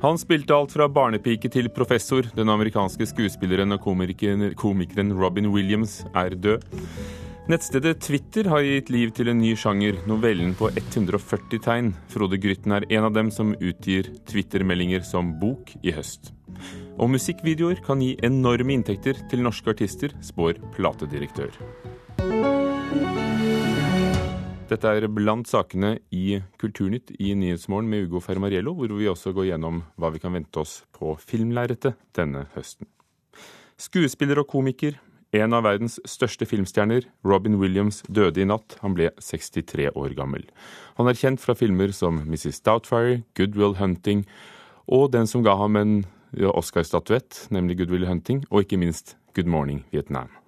Han 0.00 0.18
spilte 0.18 0.54
alt 0.56 0.72
fra 0.72 0.86
barnepike 0.88 1.50
til 1.52 1.68
professor. 1.76 2.24
Den 2.36 2.48
amerikanske 2.48 3.04
skuespilleren 3.10 3.76
og 3.76 3.82
komikeren, 3.84 4.54
komikeren 4.56 5.12
Robin 5.18 5.50
Williams 5.52 6.00
er 6.16 6.32
død. 6.32 6.64
Nettstedet 7.50 7.98
Twitter 8.00 8.48
har 8.48 8.62
gitt 8.64 8.88
liv 8.94 9.10
til 9.12 9.28
en 9.32 9.40
ny 9.42 9.52
sjanger, 9.58 9.98
novellen 10.08 10.54
på 10.56 10.70
140 10.72 11.60
tegn. 11.64 11.92
Frode 12.12 12.38
Grytten 12.40 12.76
er 12.76 12.86
en 12.88 13.08
av 13.10 13.16
dem 13.16 13.32
som 13.34 13.52
utgir 13.58 14.08
Twitter-meldinger 14.30 15.04
som 15.04 15.34
bok 15.40 15.74
i 15.82 15.92
høst. 15.96 16.32
Og 17.00 17.10
musikkvideoer 17.16 17.82
kan 17.84 18.00
gi 18.00 18.14
enorme 18.24 18.78
inntekter 18.78 19.20
til 19.28 19.44
norske 19.44 19.74
artister, 19.74 20.16
spår 20.24 20.62
platedirektør. 20.78 21.52
Dette 24.70 24.86
er 24.86 25.08
blant 25.10 25.48
sakene 25.50 25.96
i 26.14 26.38
Kulturnytt 26.60 27.10
i 27.18 27.32
Nyhetsmorgen 27.34 27.88
med 27.90 28.06
Ugo 28.06 28.20
Fermariello, 28.22 28.76
hvor 28.78 28.92
vi 28.94 29.08
også 29.10 29.32
går 29.34 29.48
gjennom 29.48 29.80
hva 29.98 30.12
vi 30.14 30.20
kan 30.22 30.36
vente 30.36 30.62
oss 30.62 30.84
på 30.94 31.16
filmlerretet 31.18 31.98
denne 32.14 32.44
høsten. 32.54 32.86
Skuespiller 33.80 34.38
og 34.38 34.46
komiker, 34.52 35.00
en 35.34 35.56
av 35.58 35.64
verdens 35.66 35.98
største 36.06 36.46
filmstjerner, 36.46 37.08
Robin 37.26 37.58
Williams, 37.58 38.04
døde 38.06 38.42
i 38.42 38.46
natt. 38.46 38.76
Han 38.84 38.94
ble 38.94 39.10
63 39.18 39.90
år 39.90 40.14
gammel. 40.18 40.46
Han 40.98 41.10
er 41.10 41.18
kjent 41.18 41.42
fra 41.42 41.56
filmer 41.58 41.90
som 41.96 42.22
Mrs. 42.26 42.62
Doubtfire, 42.62 43.24
Good 43.38 43.58
Will 43.58 43.74
Hunting 43.78 44.22
og 44.90 45.10
den 45.14 45.26
som 45.30 45.42
ga 45.46 45.56
ham 45.58 45.78
en 45.78 45.96
Oscar-statuett, 46.30 47.48
nemlig 47.50 47.80
Good 47.80 47.94
Will 47.94 48.06
Hunting, 48.06 48.44
og 48.50 48.66
ikke 48.66 48.78
minst 48.78 49.16
Good 49.34 49.50
Morning 49.50 49.82
Vietnam. 49.90 50.39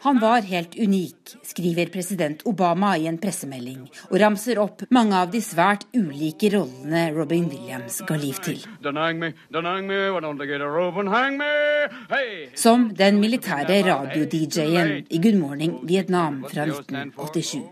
Han 0.00 0.20
var 0.20 0.40
helt 0.40 0.74
unik, 0.78 1.16
skriver 1.42 1.86
president 1.92 2.42
Obama 2.46 2.96
i 2.96 3.06
en 3.06 3.18
pressemelding, 3.18 3.86
og 4.10 4.16
ramser 4.20 4.60
opp 4.62 4.84
mange 4.90 5.16
av 5.18 5.30
de 5.32 5.40
svært 5.44 5.86
ulike 5.96 6.50
rollene 6.54 7.10
Robin 7.16 7.48
Williams 7.52 8.00
ga 8.08 8.16
liv 8.20 8.40
til. 8.44 8.64
Som 12.56 12.88
den 12.96 13.20
militære 13.20 13.78
radio-DJ-en 13.90 14.92
i 15.10 15.22
Good 15.22 15.40
Morning 15.40 15.78
Vietnam 15.88 16.44
fra 16.50 16.66
1987. 16.66 17.62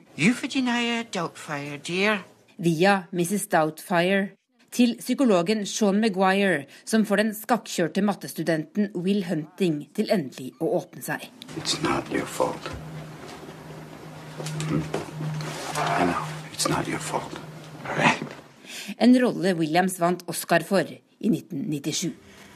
Via 2.58 3.02
Mrs. 3.10 3.48
Doubtfire 3.50 4.28
til 4.74 4.96
psykologen 4.98 5.62
Sean 5.66 6.00
Maguire, 6.02 6.64
som 6.84 7.04
får 7.06 7.22
den 7.22 7.30
skakkjørte 7.34 8.02
mattestudenten 8.02 8.90
Will 8.94 9.24
Hunting 9.28 9.84
til 9.94 10.10
endelig 10.10 10.50
å 10.58 10.72
åpne 10.80 11.02
seg. 11.04 11.28
En 18.98 19.14
rolle 19.22 19.54
Williams 19.54 20.00
vant 20.02 20.26
Oscar 20.28 20.66
for 20.66 20.90
i 20.90 21.30
1997. 21.30 22.10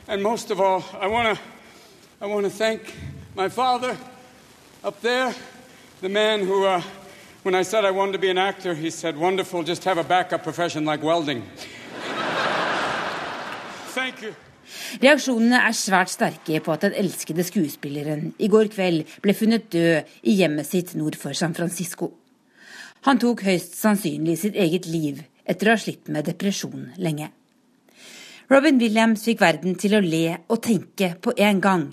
And 0.09 0.23
most 0.23 0.51
of 0.51 0.61
all, 0.61 0.83
I 1.01 1.07
want 1.07 1.37
to 1.37 1.43
I 2.21 2.27
want 2.27 2.47
to 2.47 2.51
thank 2.51 2.81
my 3.37 3.49
father 3.49 3.97
up 4.83 5.01
there, 5.03 5.33
the 6.01 6.09
man 6.09 6.41
who, 6.41 6.65
uh, 6.65 6.83
when 7.45 7.55
I 7.55 7.63
said 7.63 7.85
I 7.85 7.93
wanted 7.93 8.13
to 8.13 8.19
be 8.19 8.31
an 8.31 8.39
actor, 8.39 8.75
he 8.75 8.91
said, 8.91 9.17
"Wonderful, 9.17 9.63
just 9.63 9.85
have 9.85 9.99
a 9.99 10.05
backup 10.05 10.43
profession 10.43 10.85
like 10.85 11.05
welding." 11.05 11.43
Reaksjonene 15.01 15.63
er 15.65 15.77
svært 15.77 16.13
sterke 16.13 16.61
på 16.65 16.75
at 16.75 16.85
den 16.85 16.97
elskede 17.01 17.45
skuespilleren 17.47 18.33
i 18.39 18.51
går 18.53 18.69
kveld 18.75 19.09
ble 19.25 19.35
funnet 19.37 19.71
død 19.73 20.09
i 20.29 20.37
hjemmet 20.43 20.69
sitt 20.69 20.95
nord 20.99 21.17
for 21.21 21.37
San 21.37 21.57
Francisco. 21.57 22.13
Han 23.07 23.21
tok 23.23 23.45
høyst 23.47 23.79
sannsynlig 23.79 24.37
sitt 24.41 24.59
eget 24.59 24.89
liv 24.91 25.23
etter 25.49 25.71
å 25.71 25.77
ha 25.77 25.81
slitt 25.81 26.11
med 26.13 26.27
depresjon 26.29 26.91
lenge. 27.01 27.31
Robin 28.49 28.81
Williams 28.81 29.25
fikk 29.29 29.43
verden 29.45 29.77
til 29.81 29.97
å 29.97 30.05
le 30.05 30.39
og 30.49 30.63
tenke 30.65 31.15
på 31.21 31.35
en 31.37 31.61
gang. 31.65 31.85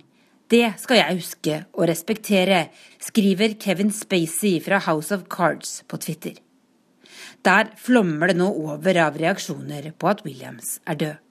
Det 0.52 0.76
skal 0.80 1.02
jeg 1.02 1.20
huske 1.20 1.60
og 1.74 1.88
respektere, 1.90 2.68
skriver 3.02 3.58
Kevin 3.60 3.92
Spacey 3.92 4.60
fra 4.64 4.80
House 4.88 5.16
of 5.16 5.26
Cards 5.32 5.82
på 5.90 6.00
Twitter. 6.00 6.40
Der 7.46 7.72
flommer 7.78 8.32
det 8.32 8.40
nå 8.40 8.48
over 8.50 8.98
av 9.04 9.20
reaksjoner 9.20 9.92
på 10.00 10.10
at 10.10 10.24
Williams 10.26 10.80
er 10.88 11.00
død. 11.02 11.25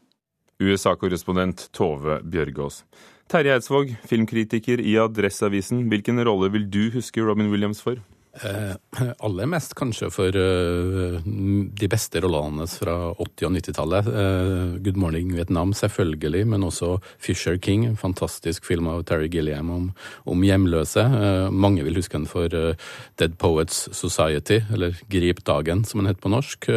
USA-korrespondent 0.62 1.68
Tove 1.74 2.20
Bjørgaas. 2.22 2.82
Terje 3.30 3.54
Eidsvåg, 3.56 3.94
filmkritiker 4.06 4.82
i 4.84 4.98
Adresseavisen. 5.00 5.86
Hvilken 5.88 6.20
rolle 6.26 6.50
vil 6.54 6.68
du 6.70 6.90
huske 6.94 7.24
Robin 7.24 7.50
Williams 7.50 7.80
for? 7.82 7.98
Eh, 8.42 8.74
aller 9.22 9.46
mest 9.46 9.76
kanskje 9.78 10.08
for 10.10 10.34
uh, 10.34 11.18
de 11.22 11.88
beste 11.90 12.18
rollene 12.22 12.66
fra 12.66 12.96
80- 13.12 13.46
og 13.46 13.52
90-tallet. 13.54 14.08
Uh, 14.10 14.74
'Good 14.82 14.98
Morning 14.98 15.30
Vietnam', 15.36 15.74
selvfølgelig, 15.74 16.46
men 16.50 16.66
også 16.66 16.98
'Fisher 17.18 17.56
King', 17.56 17.86
en 17.86 17.96
fantastisk 17.96 18.64
film 18.66 18.88
av 18.90 19.04
Terry 19.04 19.28
Gilliam 19.30 19.70
om, 19.70 19.92
om 20.26 20.42
hjemløse. 20.42 21.04
Mange 21.50 21.84
vil 21.84 21.94
huske 21.94 22.18
den 22.18 22.26
for 22.26 22.48
Dead 22.48 23.38
Poets 23.38 23.88
Society, 23.92 24.60
eller 24.72 24.98
'Grip 25.08 25.44
dagen', 25.44 25.84
som 25.84 26.00
den 26.00 26.10
heter 26.10 26.22
på 26.22 26.32
norsk. 26.32 26.68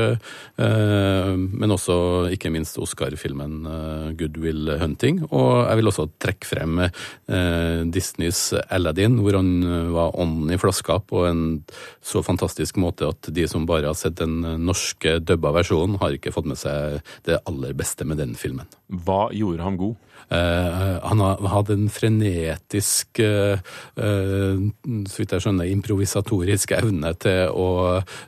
men 0.57 1.71
også 1.71 2.29
ikke 2.31 2.51
minst 2.51 2.77
Oscar-filmen 2.77 3.63
'Good 4.17 4.37
Will 4.37 4.77
Hunting'. 4.79 5.27
Og 5.31 5.67
jeg 5.69 5.77
vil 5.77 5.87
også 5.87 6.09
trekke 6.19 6.45
frem 6.45 6.89
Disneys 7.91 8.53
'Aladdin', 8.53 9.21
hvor 9.21 9.35
han 9.35 9.93
var 9.93 10.15
ånden 10.15 10.53
i 10.53 10.57
flaska 10.57 10.99
på 10.99 11.25
en 11.25 11.46
så 12.03 12.23
fantastisk 12.25 12.79
måte 12.81 13.09
at 13.11 13.29
de 13.33 13.47
som 13.49 13.67
bare 13.69 13.89
har 13.89 13.97
sett 13.97 14.19
den 14.19 14.41
norske 14.63 15.17
dubba 15.23 15.53
versjonen, 15.55 15.99
har 16.01 16.17
ikke 16.17 16.33
fått 16.35 16.49
med 16.49 16.59
seg 16.59 16.99
det 17.27 17.41
aller 17.49 17.75
beste 17.77 18.07
med 18.07 18.21
den 18.21 18.35
filmen. 18.39 18.67
Hva 18.87 19.27
gjorde 19.35 19.65
ham 19.65 19.79
god? 19.79 19.95
Uh, 20.27 20.99
han 21.07 21.21
hadde 21.47 21.75
en 21.77 21.87
frenetisk, 21.87 23.21
uh, 23.23 23.55
uh, 23.95 24.59
så 25.07 25.21
vidt 25.21 25.35
jeg 25.35 25.43
skjønner, 25.45 25.69
improvisatorisk 25.71 26.73
evne 26.75 27.13
til 27.23 27.53
å, 27.55 27.69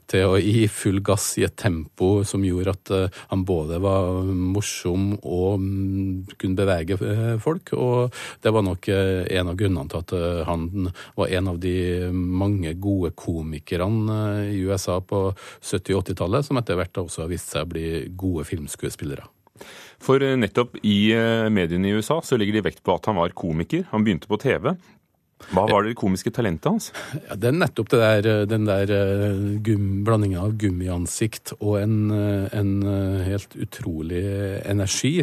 til 0.08 0.32
å, 0.32 0.38
gi 0.40 0.64
full 0.72 1.02
gass 1.04 1.34
i 1.42 1.44
et 1.44 1.58
tempo 1.60 2.24
som 2.28 2.46
gjorde 2.48 2.76
at 2.78 2.92
han 3.34 3.44
både 3.48 3.82
var 3.84 4.30
morsom 4.30 5.12
og 5.18 5.60
um, 5.60 6.22
kunne 6.40 6.60
bevege 6.60 7.00
folk. 7.44 7.74
Og 7.76 8.16
det 8.44 8.54
var 8.56 8.64
nok 8.66 8.88
en 8.90 9.52
av 9.52 9.58
grunnene 9.60 9.92
til 9.92 10.06
at 10.06 10.46
han 10.48 10.92
var 11.20 11.34
en 11.36 11.52
av 11.52 11.60
de 11.60 11.76
mange 12.14 12.74
gode 12.80 13.12
komikerne 13.20 14.22
i 14.54 14.62
USA 14.64 15.00
på 15.04 15.26
70- 15.36 15.98
og 15.98 16.08
80-tallet, 16.08 16.48
som 16.48 16.62
etter 16.62 16.80
hvert 16.80 17.04
også 17.04 17.26
har 17.26 17.34
vist 17.34 17.52
seg 17.52 17.68
å 17.68 17.72
bli 17.76 17.90
gode 18.16 18.48
filmskuespillere. 18.48 19.28
For 20.04 20.24
eh, 20.24 20.38
nettopp 20.40 20.80
i 20.82 21.12
eh, 21.16 21.50
mediene 21.54 21.90
i 21.90 21.98
USA 21.98 22.20
så 22.24 22.40
legger 22.40 22.60
de 22.60 22.66
vekt 22.70 22.84
på 22.86 22.96
at 22.96 23.10
han 23.10 23.20
var 23.20 23.36
komiker. 23.38 23.86
Han 23.92 24.06
begynte 24.06 24.30
på 24.32 24.40
TV. 24.42 24.72
Hva 25.50 25.64
var 25.66 25.86
det 25.86 25.96
komiske 25.98 26.32
talentet 26.36 26.68
hans? 26.68 26.90
Ja, 27.16 27.38
det 27.40 27.50
er 27.50 27.56
nettopp 27.58 27.90
det 27.94 28.00
der, 28.02 28.28
den 28.50 28.68
der 28.68 28.92
eh, 28.94 29.40
gum, 29.66 30.04
blandinga 30.06 30.44
av 30.44 30.58
gummiansikt 30.60 31.56
og 31.58 31.80
en, 31.80 32.12
en, 32.12 32.74
helt 33.26 33.56
utrolig 33.60 34.22
energi. 34.68 35.14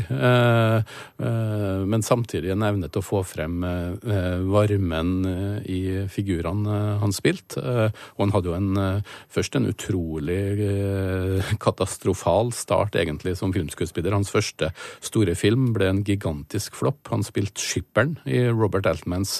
Men 1.18 2.04
samtidig 2.04 2.50
en 2.52 2.64
evne 2.66 2.88
til 2.90 3.00
å 3.00 3.06
få 3.06 3.22
frem 3.26 3.62
varmen 4.50 5.12
i 5.70 5.80
figurene 6.12 6.80
han 7.00 7.14
spilte. 7.14 7.62
Og 8.16 8.24
han 8.24 8.34
hadde 8.34 8.50
jo 8.50 8.56
en, 8.58 8.80
først 9.32 9.58
en 9.58 9.68
utrolig 9.70 10.40
katastrofal 11.62 12.52
start, 12.56 12.98
egentlig, 13.00 13.36
som 13.40 13.54
filmskuespiller. 13.56 14.16
Hans 14.16 14.32
første 14.34 14.72
store 15.04 15.36
film 15.38 15.70
ble 15.76 15.90
en 15.92 16.04
gigantisk 16.06 16.76
flopp. 16.78 17.12
Han 17.14 17.24
spilte 17.26 17.62
skipperen 17.62 18.16
i 18.28 18.44
Robert 18.50 18.88
Altmans 18.90 19.38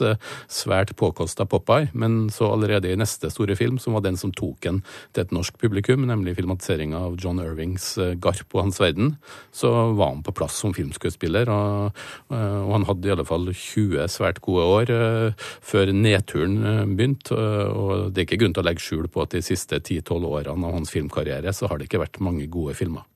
svært 0.67 0.93
påkosta 0.99 1.47
Popeye, 1.49 1.91
men 1.95 2.27
så 2.35 2.51
allerede 2.53 2.91
i 2.91 2.99
neste 2.99 3.31
store 3.33 3.57
film, 3.59 3.79
som 3.83 3.97
var 3.97 4.05
den 4.05 4.19
som 4.21 4.35
tok 4.35 4.67
en 4.69 4.83
til 5.15 5.25
et 5.25 5.35
norsk 5.35 5.57
publikum, 5.63 6.07
nemlig 6.09 6.37
filmatiseringa 6.39 6.99
av 7.09 7.17
John 7.23 7.41
Irvings 7.43 7.93
eh, 8.03 8.15
Garp 8.19 8.55
og 8.55 8.67
hans 8.67 8.81
verden, 8.83 9.15
så 9.55 9.73
var 9.97 10.15
han 10.15 10.25
på 10.27 10.35
plass 10.37 10.59
som 10.63 10.75
filmskuespiller. 10.77 11.51
Og, 11.53 12.05
eh, 12.35 12.61
og 12.65 12.73
han 12.75 12.89
hadde 12.91 13.11
i 13.11 13.15
alle 13.15 13.27
fall 13.29 13.51
20 13.53 14.07
svært 14.13 14.43
gode 14.45 14.65
år 14.67 14.93
uh, 14.93 15.49
før 15.65 15.91
nedturen 15.95 16.59
begynte. 16.97 17.37
Og 17.37 18.13
det 18.13 18.23
er 18.23 18.27
ikke 18.27 18.41
grunn 18.43 18.55
til 18.57 18.65
å 18.65 18.69
legge 18.69 18.83
skjul 18.83 19.11
på 19.13 19.25
at 19.25 19.35
de 19.37 19.43
siste 19.45 19.79
10-12 19.81 20.27
årene 20.29 20.69
av 20.69 20.79
hans 20.79 20.93
filmkarriere 20.93 21.53
så 21.57 21.71
har 21.71 21.79
det 21.79 21.89
ikke 21.89 22.03
vært 22.03 22.23
mange 22.25 22.49
gode 22.51 22.77
filmer. 22.79 23.07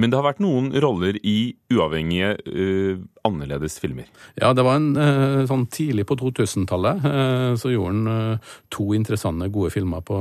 Men 0.00 0.10
det 0.10 0.18
har 0.18 0.26
vært 0.26 0.42
noen 0.42 0.70
roller 0.82 1.18
i 1.26 1.54
uavhengige 1.72 2.34
uh, 2.46 3.02
annerledes 3.22 3.78
filmer. 3.78 4.06
Ja, 4.34 4.52
det 4.54 4.64
var 4.64 4.78
en 4.78 4.96
eh, 4.96 5.42
sånn 5.48 5.66
tidlig 5.72 6.06
på 6.08 6.16
2000-tallet. 6.20 7.04
Eh, 7.04 7.52
så 7.60 7.72
gjorde 7.72 7.92
han 7.92 8.12
eh, 8.12 8.54
to 8.72 8.86
interessante, 8.96 9.50
gode 9.52 9.72
filmer 9.74 10.04
på, 10.06 10.18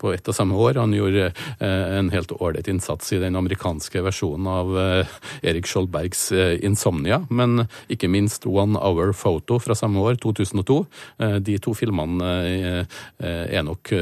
på 0.00 0.12
ett 0.14 0.28
og 0.30 0.36
samme 0.36 0.58
år. 0.58 0.80
Han 0.80 0.94
gjorde 0.96 1.30
en 1.60 2.10
helt 2.12 2.32
ålreit 2.32 2.68
innsats 2.70 3.12
i 3.14 3.20
den 3.22 3.36
amerikanske 3.38 4.02
versjonen 4.02 4.46
av 4.50 4.70
Erik 5.42 5.68
Skjoldbergs 5.68 6.30
'Insomnia', 6.32 7.26
men 7.30 7.66
ikke 7.92 8.08
minst 8.10 8.46
'One 8.46 8.78
Hour 8.78 9.12
Photo' 9.12 9.60
fra 9.62 9.74
samme 9.74 10.00
år, 10.00 10.18
2002. 10.22 10.78
De 11.40 11.58
to 11.58 11.74
filmene 11.76 12.86
er 13.20 13.62
nok 13.66 13.92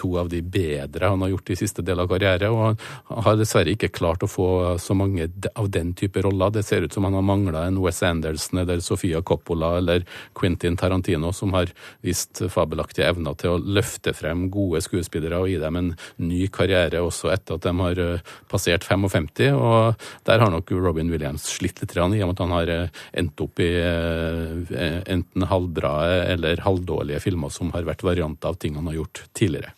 to 0.00 0.10
av 0.18 0.30
de 0.32 0.40
bedre 0.42 1.12
han 1.12 1.22
har 1.22 1.34
gjort 1.34 1.50
i 1.50 1.58
siste 1.60 1.84
del 1.84 2.00
av 2.00 2.10
karriere, 2.10 2.50
og 2.50 2.78
han 3.12 3.22
har 3.26 3.38
dessverre 3.38 3.74
ikke 3.74 3.92
klart 3.94 4.24
å 4.24 4.30
få 4.30 4.48
så 4.80 4.96
mange 4.98 5.28
av 5.54 5.70
den 5.70 5.94
type 5.98 6.22
roller. 6.24 6.54
Det 6.54 6.64
ser 6.66 6.86
ut 6.86 6.92
som 6.92 7.04
han 7.08 7.18
har 7.18 7.26
mangla 7.26 7.67
en 7.68 7.80
Wes 7.82 8.02
Anderson 8.06 8.62
eller 8.62 8.82
Sofia 8.84 9.22
Coppola 9.22 9.76
eller 9.78 10.04
Quentin 10.38 10.76
Tarantino, 10.78 11.32
som 11.32 11.54
har 11.56 11.72
vist 12.04 12.42
fabelaktige 12.52 13.08
evner 13.08 13.36
til 13.38 13.54
å 13.54 13.62
løfte 13.62 14.14
frem 14.16 14.48
gode 14.52 14.82
skuespillere 14.84 15.40
og 15.40 15.50
gi 15.50 15.58
dem 15.62 15.80
en 15.80 15.92
ny 16.20 16.46
karriere 16.52 17.02
også 17.04 17.32
etter 17.34 17.58
at 17.58 17.66
de 17.68 17.74
har 17.80 18.02
eh, 18.04 18.36
passert 18.50 18.86
55. 18.88 19.32
Og 19.54 20.08
der 20.28 20.42
har 20.42 20.52
nok 20.52 20.72
Robin 20.74 21.10
Williams 21.12 21.46
slitt 21.58 21.82
litt 21.82 21.96
i 21.96 22.00
og 22.02 22.12
med 22.12 22.34
at 22.34 22.44
han 22.44 22.54
har 22.56 22.72
eh, 22.74 23.02
endt 23.22 23.44
opp 23.44 23.60
i 23.62 23.70
eh, 23.78 25.02
enten 25.08 25.48
halvbra 25.50 25.94
eller 26.34 26.64
halvdårlige 26.64 27.22
filmer 27.24 27.52
som 27.54 27.72
har 27.74 27.86
vært 27.88 28.06
varianter 28.06 28.52
av 28.52 28.58
ting 28.60 28.78
han 28.78 28.88
har 28.90 29.00
gjort 29.00 29.24
tidligere. 29.36 29.74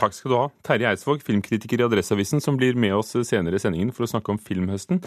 Takk 0.00 0.16
skal 0.16 0.32
du 0.32 0.36
ha, 0.36 0.46
Terje 0.66 0.88
Eidsvåg, 0.90 1.20
filmkritiker 1.22 1.78
i 1.78 1.84
Adresseavisen, 1.86 2.42
som 2.42 2.56
blir 2.58 2.74
med 2.74 2.96
oss 2.96 3.12
senere 3.28 3.60
i 3.60 3.62
sendingen 3.62 3.92
for 3.94 4.06
å 4.06 4.10
snakke 4.10 4.32
om 4.34 4.40
filmhøsten. 4.42 4.98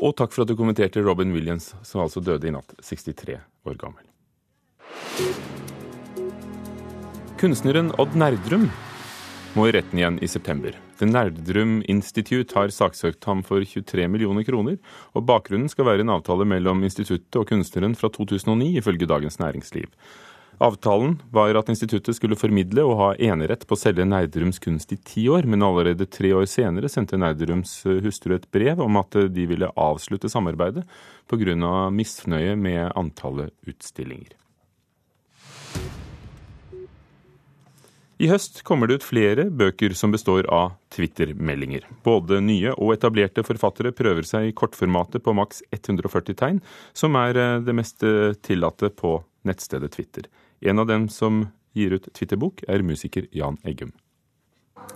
Og 0.00 0.14
takk 0.16 0.32
for 0.32 0.46
at 0.46 0.48
du 0.48 0.56
kommenterte 0.56 1.02
Robin 1.04 1.32
Williams, 1.36 1.74
som 1.84 2.00
altså 2.00 2.22
døde 2.24 2.48
i 2.48 2.54
natt, 2.54 2.72
63 2.80 3.36
år 3.68 3.76
gammel. 3.80 4.06
Kunstneren 7.40 7.92
Odd 8.00 8.16
Nerdrum 8.16 8.70
må 9.56 9.66
i 9.66 9.74
retten 9.74 10.00
igjen 10.00 10.16
i 10.24 10.28
september. 10.30 10.72
The 11.00 11.08
Nerdrum 11.08 11.80
Institute 11.88 12.56
har 12.56 12.72
saksøkt 12.72 13.24
ham 13.28 13.42
for 13.44 13.64
23 13.64 14.06
millioner 14.12 14.44
kroner, 14.46 14.76
og 15.12 15.26
bakgrunnen 15.28 15.68
skal 15.72 15.88
være 15.88 16.04
en 16.04 16.14
avtale 16.16 16.46
mellom 16.48 16.84
instituttet 16.86 17.36
og 17.40 17.48
kunstneren 17.48 17.96
fra 17.96 18.12
2009, 18.12 18.72
ifølge 18.80 19.08
Dagens 19.10 19.40
Næringsliv. 19.40 19.88
Avtalen 20.60 21.22
var 21.30 21.56
at 21.56 21.70
instituttet 21.72 22.18
skulle 22.18 22.36
formidle 22.36 22.82
og 22.84 22.98
ha 22.98 23.06
enerett 23.16 23.62
på 23.64 23.72
å 23.72 23.80
selge 23.80 24.04
Nerdrums 24.04 24.60
kunst 24.60 24.90
i 24.92 24.98
ti 25.00 25.22
år, 25.32 25.46
men 25.48 25.64
allerede 25.64 26.04
tre 26.04 26.34
år 26.36 26.44
senere 26.52 26.90
sendte 26.92 27.16
Nerdrums 27.16 27.78
eh, 27.88 28.02
hustru 28.04 28.34
et 28.36 28.44
brev 28.52 28.82
om 28.84 28.98
at 29.00 29.16
eh, 29.16 29.30
de 29.32 29.46
ville 29.48 29.70
avslutte 29.72 30.28
samarbeidet 30.28 30.84
pga. 31.32 31.88
misnøye 31.88 32.58
med 32.60 32.92
antallet 32.92 33.54
utstillinger. 33.64 34.36
I 38.20 38.28
høst 38.28 38.60
kommer 38.68 38.84
det 38.84 39.00
ut 39.00 39.06
flere 39.08 39.48
bøker 39.48 39.96
som 39.96 40.12
består 40.12 40.44
av 40.52 40.74
Twitter-meldinger. 40.92 41.88
Både 42.04 42.42
nye 42.44 42.74
og 42.76 42.92
etablerte 42.98 43.46
forfattere 43.48 43.94
prøver 43.96 44.28
seg 44.28 44.50
i 44.50 44.52
kortformatet 44.52 45.24
på 45.24 45.32
maks 45.32 45.64
140 45.72 46.36
tegn, 46.36 46.60
som 46.92 47.16
er 47.16 47.40
eh, 47.40 47.56
det 47.64 47.78
mest 47.80 48.04
tillatte 48.44 48.92
på 48.92 49.16
nettstedet 49.48 49.96
Twitter. 49.96 50.28
En 50.62 50.78
av 50.78 50.86
dem 50.86 51.08
som 51.08 51.46
gir 51.72 51.94
ut 51.96 52.08
Twitterbok, 52.12 52.60
er 52.68 52.82
musiker 52.84 53.24
Jan 53.32 53.56
Eggum. 53.64 53.94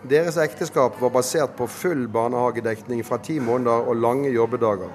Deres 0.05 0.37
ekteskap 0.37 0.99
var 1.01 1.13
basert 1.15 1.55
på 1.57 1.65
full 1.73 2.03
barnehagedekning 2.13 3.01
fra 3.05 3.17
ti 3.25 3.39
måneder 3.41 3.89
og 3.89 3.97
lange 3.97 4.29
jobbedager. 4.35 4.93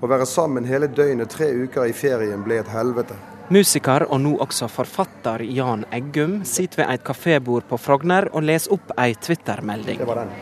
Å 0.00 0.08
være 0.08 0.28
sammen 0.30 0.64
hele 0.64 0.88
døgnet 0.88 1.28
tre 1.34 1.50
uker 1.52 1.84
i 1.84 1.92
ferien 1.92 2.46
ble 2.46 2.62
et 2.62 2.72
helvete. 2.72 3.18
Musiker 3.52 4.06
og 4.08 4.22
nå 4.24 4.34
også 4.40 4.70
forfatter 4.72 5.44
Jan 5.44 5.84
Eggum 5.92 6.40
sitter 6.48 6.86
ved 6.86 6.94
et 6.94 7.04
kafébord 7.04 7.68
på 7.68 7.76
Frogner 7.80 8.30
og 8.32 8.48
leser 8.48 8.72
opp 8.72 8.96
ei 8.96 9.12
Twitter-melding. 9.20 10.00
Det 10.00 10.08
var 10.08 10.24
den. 10.24 10.32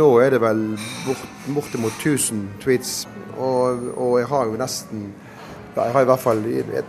nå 0.00 0.10
er 0.24 0.38
det 0.38 0.40
vel 0.40 0.68
bort, 1.04 1.30
bortimot 1.52 2.00
1000 2.00 2.44
tweets, 2.64 3.00
og, 3.36 3.90
og 3.92 4.20
jeg 4.22 4.32
har 4.32 4.48
jo 4.48 4.60
nesten 4.60 5.08
ja, 5.78 5.86
jeg 5.86 5.94
har 5.94 6.04
i 6.04 6.08
hvert 6.10 6.22
fall 6.22 6.40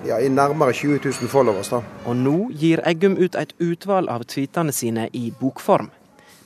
ja, 0.07 0.17
i 0.17 0.29
nærmere 0.33 0.73
20 0.73 0.99
000 1.05 1.29
followers. 1.29 1.69
da. 1.69 1.81
Og 2.09 2.15
nå 2.17 2.37
gir 2.57 2.81
Eggum 2.89 3.17
ut 3.19 3.35
et 3.37 3.53
utvalg 3.61 4.09
av 4.09 4.25
tweetene 4.25 4.73
sine 4.73 5.09
i 5.13 5.29
bokform. 5.39 5.91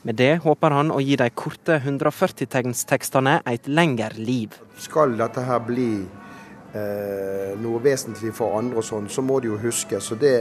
Med 0.03 0.19
det 0.19 0.41
håper 0.43 0.75
han 0.75 0.91
å 0.91 0.99
gi 0.99 1.15
de 1.15 1.29
korte 1.31 1.77
140-tegnstekstene 1.79 3.37
et 3.47 3.69
lengre 3.71 4.11
liv. 4.19 4.57
Skal 4.75 5.15
dette 5.15 5.45
her 5.47 5.61
bli 5.63 5.87
eh, 6.03 7.53
noe 7.63 7.79
vesentlig 7.83 8.33
for 8.35 8.57
andre, 8.59 8.81
og 8.81 8.87
sånn, 8.87 9.07
så 9.07 9.23
må 9.23 9.39
de 9.39 9.53
jo 9.53 9.61
huske. 9.61 10.01
Så 10.03 10.19
det, 10.19 10.35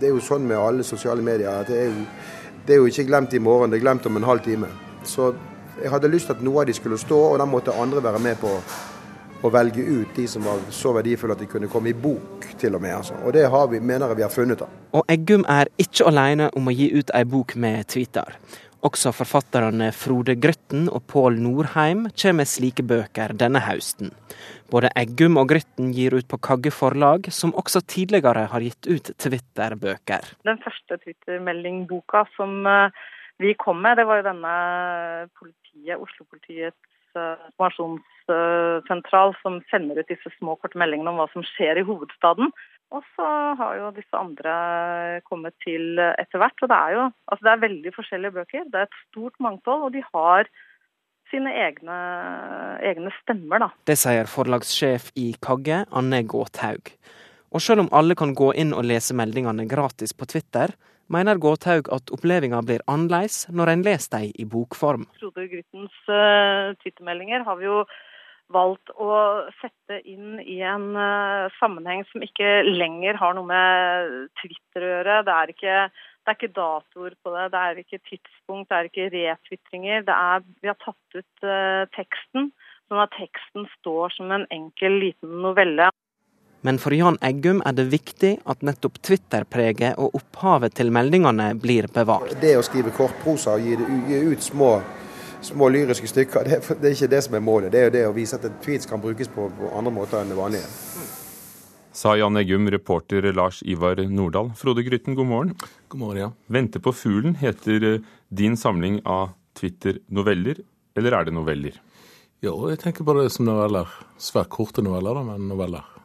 det, 0.00 0.08
er 0.08 0.10
jo 0.16 0.24
sånn 0.24 0.48
med 0.48 0.58
alle 0.58 0.86
sosiale 0.86 1.22
medier. 1.22 1.62
at 1.62 1.70
det 1.70 1.78
er, 1.84 1.94
jo, 1.94 2.08
det 2.66 2.74
er 2.74 2.82
jo 2.82 2.90
ikke 2.90 3.06
glemt 3.12 3.38
i 3.38 3.44
morgen, 3.46 3.70
det 3.70 3.78
er 3.78 3.86
glemt 3.86 4.10
om 4.10 4.18
en 4.18 4.26
halv 4.26 4.42
time. 4.42 4.72
Så 5.06 5.30
jeg 5.78 5.94
hadde 5.94 6.10
lyst 6.10 6.26
til 6.26 6.40
at 6.40 6.42
noe 6.42 6.64
av 6.64 6.66
de 6.66 6.74
skulle 6.74 6.98
stå, 6.98 7.20
og 7.30 7.38
da 7.38 7.46
måtte 7.46 7.76
andre 7.78 8.02
være 8.02 8.18
med 8.26 8.42
på 8.42 8.58
å 9.42 9.50
velge 9.52 9.82
ut 9.82 10.14
de 10.16 10.26
som 10.28 10.44
var 10.44 10.62
så 10.74 10.92
verdifulle 10.96 11.36
at 11.36 11.42
de 11.42 11.48
kunne 11.50 11.70
komme 11.72 11.92
i 11.92 11.96
bok, 11.96 12.48
til 12.60 12.76
og 12.76 12.82
med. 12.84 12.94
Altså. 13.00 13.16
Og 13.24 13.32
det 13.36 13.46
har 13.50 13.68
vi, 13.72 13.80
mener 13.80 14.12
jeg 14.12 14.20
vi 14.20 14.26
har 14.26 14.34
funnet. 14.34 14.60
da. 14.60 14.68
Og 14.96 15.06
Eggum 15.12 15.46
er 15.48 15.70
ikke 15.80 16.08
alene 16.10 16.50
om 16.56 16.68
å 16.68 16.74
gi 16.74 16.90
ut 16.96 17.12
ei 17.16 17.24
bok 17.24 17.56
med 17.56 17.88
tweeter. 17.88 18.36
Også 18.80 19.12
forfatterne 19.12 19.90
Frode 19.92 20.38
Grøtten 20.40 20.86
og 20.88 21.02
Pål 21.12 21.36
Norheim 21.42 22.06
kommer 22.14 22.40
med 22.40 22.48
slike 22.48 22.84
bøker 22.88 23.34
denne 23.36 23.60
høsten. 23.66 24.14
Både 24.72 24.88
Eggum 24.96 25.36
og 25.40 25.50
Grøtten 25.52 25.90
gir 25.92 26.16
ut 26.16 26.28
på 26.30 26.38
Kagge 26.40 26.72
forlag, 26.72 27.28
som 27.34 27.52
også 27.52 27.82
tidligere 27.84 28.46
har 28.48 28.64
gitt 28.64 28.88
ut 28.88 29.12
Twitter-bøker. 29.20 30.32
Den 30.48 30.60
første 30.64 30.96
Twitter-meldingboka 31.02 32.24
som 32.38 32.64
eh, 32.64 33.02
vi 33.42 33.52
kom 33.60 33.82
med, 33.84 33.98
det 34.00 34.06
var 34.08 34.22
jo 34.22 34.28
denne 34.30 34.54
politiet, 35.36 36.00
Oslo-politiets 36.00 36.89
informasjonssentral 37.10 39.30
som 39.42 39.52
sender 39.70 40.00
ut 40.00 40.10
disse 40.10 40.30
små 40.38 40.52
korte 40.60 40.78
meldingene 40.80 41.10
om 41.12 41.18
hva 41.20 41.28
som 41.32 41.42
skjer 41.54 41.74
i 41.80 41.86
hovedstaden. 41.86 42.46
Og 42.90 43.04
så 43.14 43.28
har 43.58 43.72
jo 43.78 43.92
disse 43.94 44.16
andre 44.18 44.52
kommet 45.28 45.54
til 45.62 45.98
etter 45.98 46.38
hvert. 46.42 46.62
Og 46.62 46.68
det 46.72 46.78
er 46.78 46.90
jo 46.96 47.02
altså 47.30 47.46
det 47.46 47.52
er 47.52 47.66
veldig 47.66 47.92
forskjellige 47.94 48.36
bøker. 48.40 48.66
Det 48.66 48.78
er 48.80 48.88
et 48.88 49.00
stort 49.06 49.36
mangfold, 49.42 49.80
og 49.86 49.92
de 49.94 50.02
har 50.10 50.50
sine 51.30 51.50
egne, 51.54 51.96
egne 52.82 53.10
stemmer, 53.20 53.62
da. 53.62 53.68
Det 53.86 53.96
sier 53.98 54.26
forlagssjef 54.26 55.12
i 55.20 55.30
Kagge, 55.42 55.84
Anne 55.94 56.24
Gåthaug. 56.26 56.90
Og 57.54 57.62
selv 57.62 57.84
om 57.84 57.92
alle 57.94 58.16
kan 58.18 58.34
gå 58.34 58.50
inn 58.58 58.74
og 58.74 58.86
lese 58.86 59.14
meldingene 59.18 59.68
gratis 59.70 60.12
på 60.14 60.26
Twitter, 60.30 60.74
mener 61.12 61.40
Gåthaug 61.42 61.90
at 61.94 62.12
opplevelsen 62.14 62.66
blir 62.66 62.84
annerledes 62.90 63.42
når 63.50 63.74
en 63.74 63.82
leser 63.86 64.12
dem 64.14 64.30
i 64.38 64.46
bokform. 64.48 65.08
Frode 65.18 65.48
Gryttens 65.50 65.96
uh, 66.06 66.76
twittermeldinger 66.82 67.44
har 67.46 67.58
vi 67.60 67.68
jo 67.68 67.82
valgt 68.50 68.90
å 68.98 69.10
sette 69.60 70.00
inn 70.10 70.40
i 70.42 70.58
en 70.66 70.90
uh, 70.96 71.50
sammenheng 71.60 72.02
som 72.10 72.24
ikke 72.26 72.62
lenger 72.66 73.18
har 73.20 73.36
noe 73.38 73.46
med 73.46 74.16
Twitter 74.42 74.86
å 74.86 74.92
gjøre. 74.94 75.20
Det 75.26 75.36
er 75.36 75.54
ikke, 75.54 75.76
det 75.90 76.32
er 76.32 76.38
ikke 76.38 76.52
datoer 76.58 77.16
på 77.22 77.34
det, 77.36 77.46
det 77.54 77.62
er 77.62 77.82
ikke 77.84 78.02
tidspunkt, 78.10 78.70
det 78.70 78.78
er 78.78 78.90
ikke 78.90 79.08
retwitringer. 79.14 80.06
Vi 80.06 80.72
har 80.72 80.78
tatt 80.82 81.18
ut 81.18 81.46
uh, 81.46 81.86
teksten, 81.96 82.50
sånn 82.90 83.02
at 83.06 83.14
teksten 83.18 83.70
står 83.78 84.16
som 84.18 84.34
en 84.34 84.46
enkel 84.54 84.98
liten 85.06 85.38
novelle. 85.44 85.90
Men 86.60 86.78
for 86.78 86.92
Jan 86.92 87.16
Eggum 87.24 87.62
er 87.64 87.72
det 87.72 87.86
viktig 87.88 88.34
at 88.44 88.64
nettopp 88.66 88.98
Twitter-preget 89.00 89.96
og 89.96 90.16
opphavet 90.18 90.74
til 90.76 90.90
meldingene 90.92 91.54
blir 91.56 91.88
bevart. 91.92 92.34
Det 92.40 92.52
å 92.58 92.64
skrive 92.64 92.92
kortprosa 92.92 93.54
og 93.56 93.64
gi, 93.64 93.78
gi 94.10 94.18
ut 94.28 94.44
små, 94.44 94.74
små, 95.40 95.70
lyriske 95.72 96.10
stykker, 96.10 96.44
det, 96.44 96.58
det, 96.74 96.90
er 96.90 96.96
ikke 96.98 97.08
det 97.14 97.22
som 97.24 97.38
er 97.38 97.44
målet. 97.46 97.72
Det 97.72 97.80
er 97.80 97.88
jo 97.88 97.94
det 97.94 98.02
å 98.10 98.12
vise 98.16 98.36
at 98.36 98.44
en 98.44 98.58
tweet 98.60 98.84
kan 98.90 99.00
brukes 99.00 99.32
på, 99.32 99.46
på 99.56 99.70
andre 99.78 99.92
måter 99.96 100.20
enn 100.20 100.34
det 100.34 100.36
vanlige. 100.36 100.68
Sa 101.96 102.12
Jan 102.20 102.36
Eggum, 102.38 102.68
reporter 102.70 103.24
Lars 103.32 103.62
Ivar 103.64 104.02
Nordahl. 104.12 104.52
Frode 104.56 104.84
Grytten, 104.84 105.16
god 105.16 105.30
morgen. 105.30 105.54
God 105.88 106.02
morgen, 106.02 106.20
ja. 106.20 106.30
'Vente 106.46 106.78
på 106.78 106.92
fuglen' 106.92 107.38
heter 107.40 107.86
eh, 107.94 108.04
din 108.28 108.56
samling 108.56 109.00
av 109.08 109.32
Twitter-noveller, 109.56 110.60
eller 110.96 111.16
er 111.16 111.24
det 111.24 111.34
noveller? 111.34 111.80
Jo, 112.44 112.54
jeg 112.68 112.78
tenker 112.84 113.04
på 113.04 113.16
det 113.16 113.26
som 113.32 113.48
noveller. 113.48 113.88
Svært 114.20 114.52
korte 114.52 114.84
noveller, 114.84 115.16
da, 115.16 115.24
men 115.32 115.48
noveller. 115.48 115.99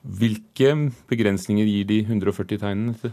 Hvilke 0.00 0.72
begrensninger 1.10 1.66
gir 1.68 1.88
de 1.88 1.98
140 2.06 2.60
tegnene? 2.60 3.12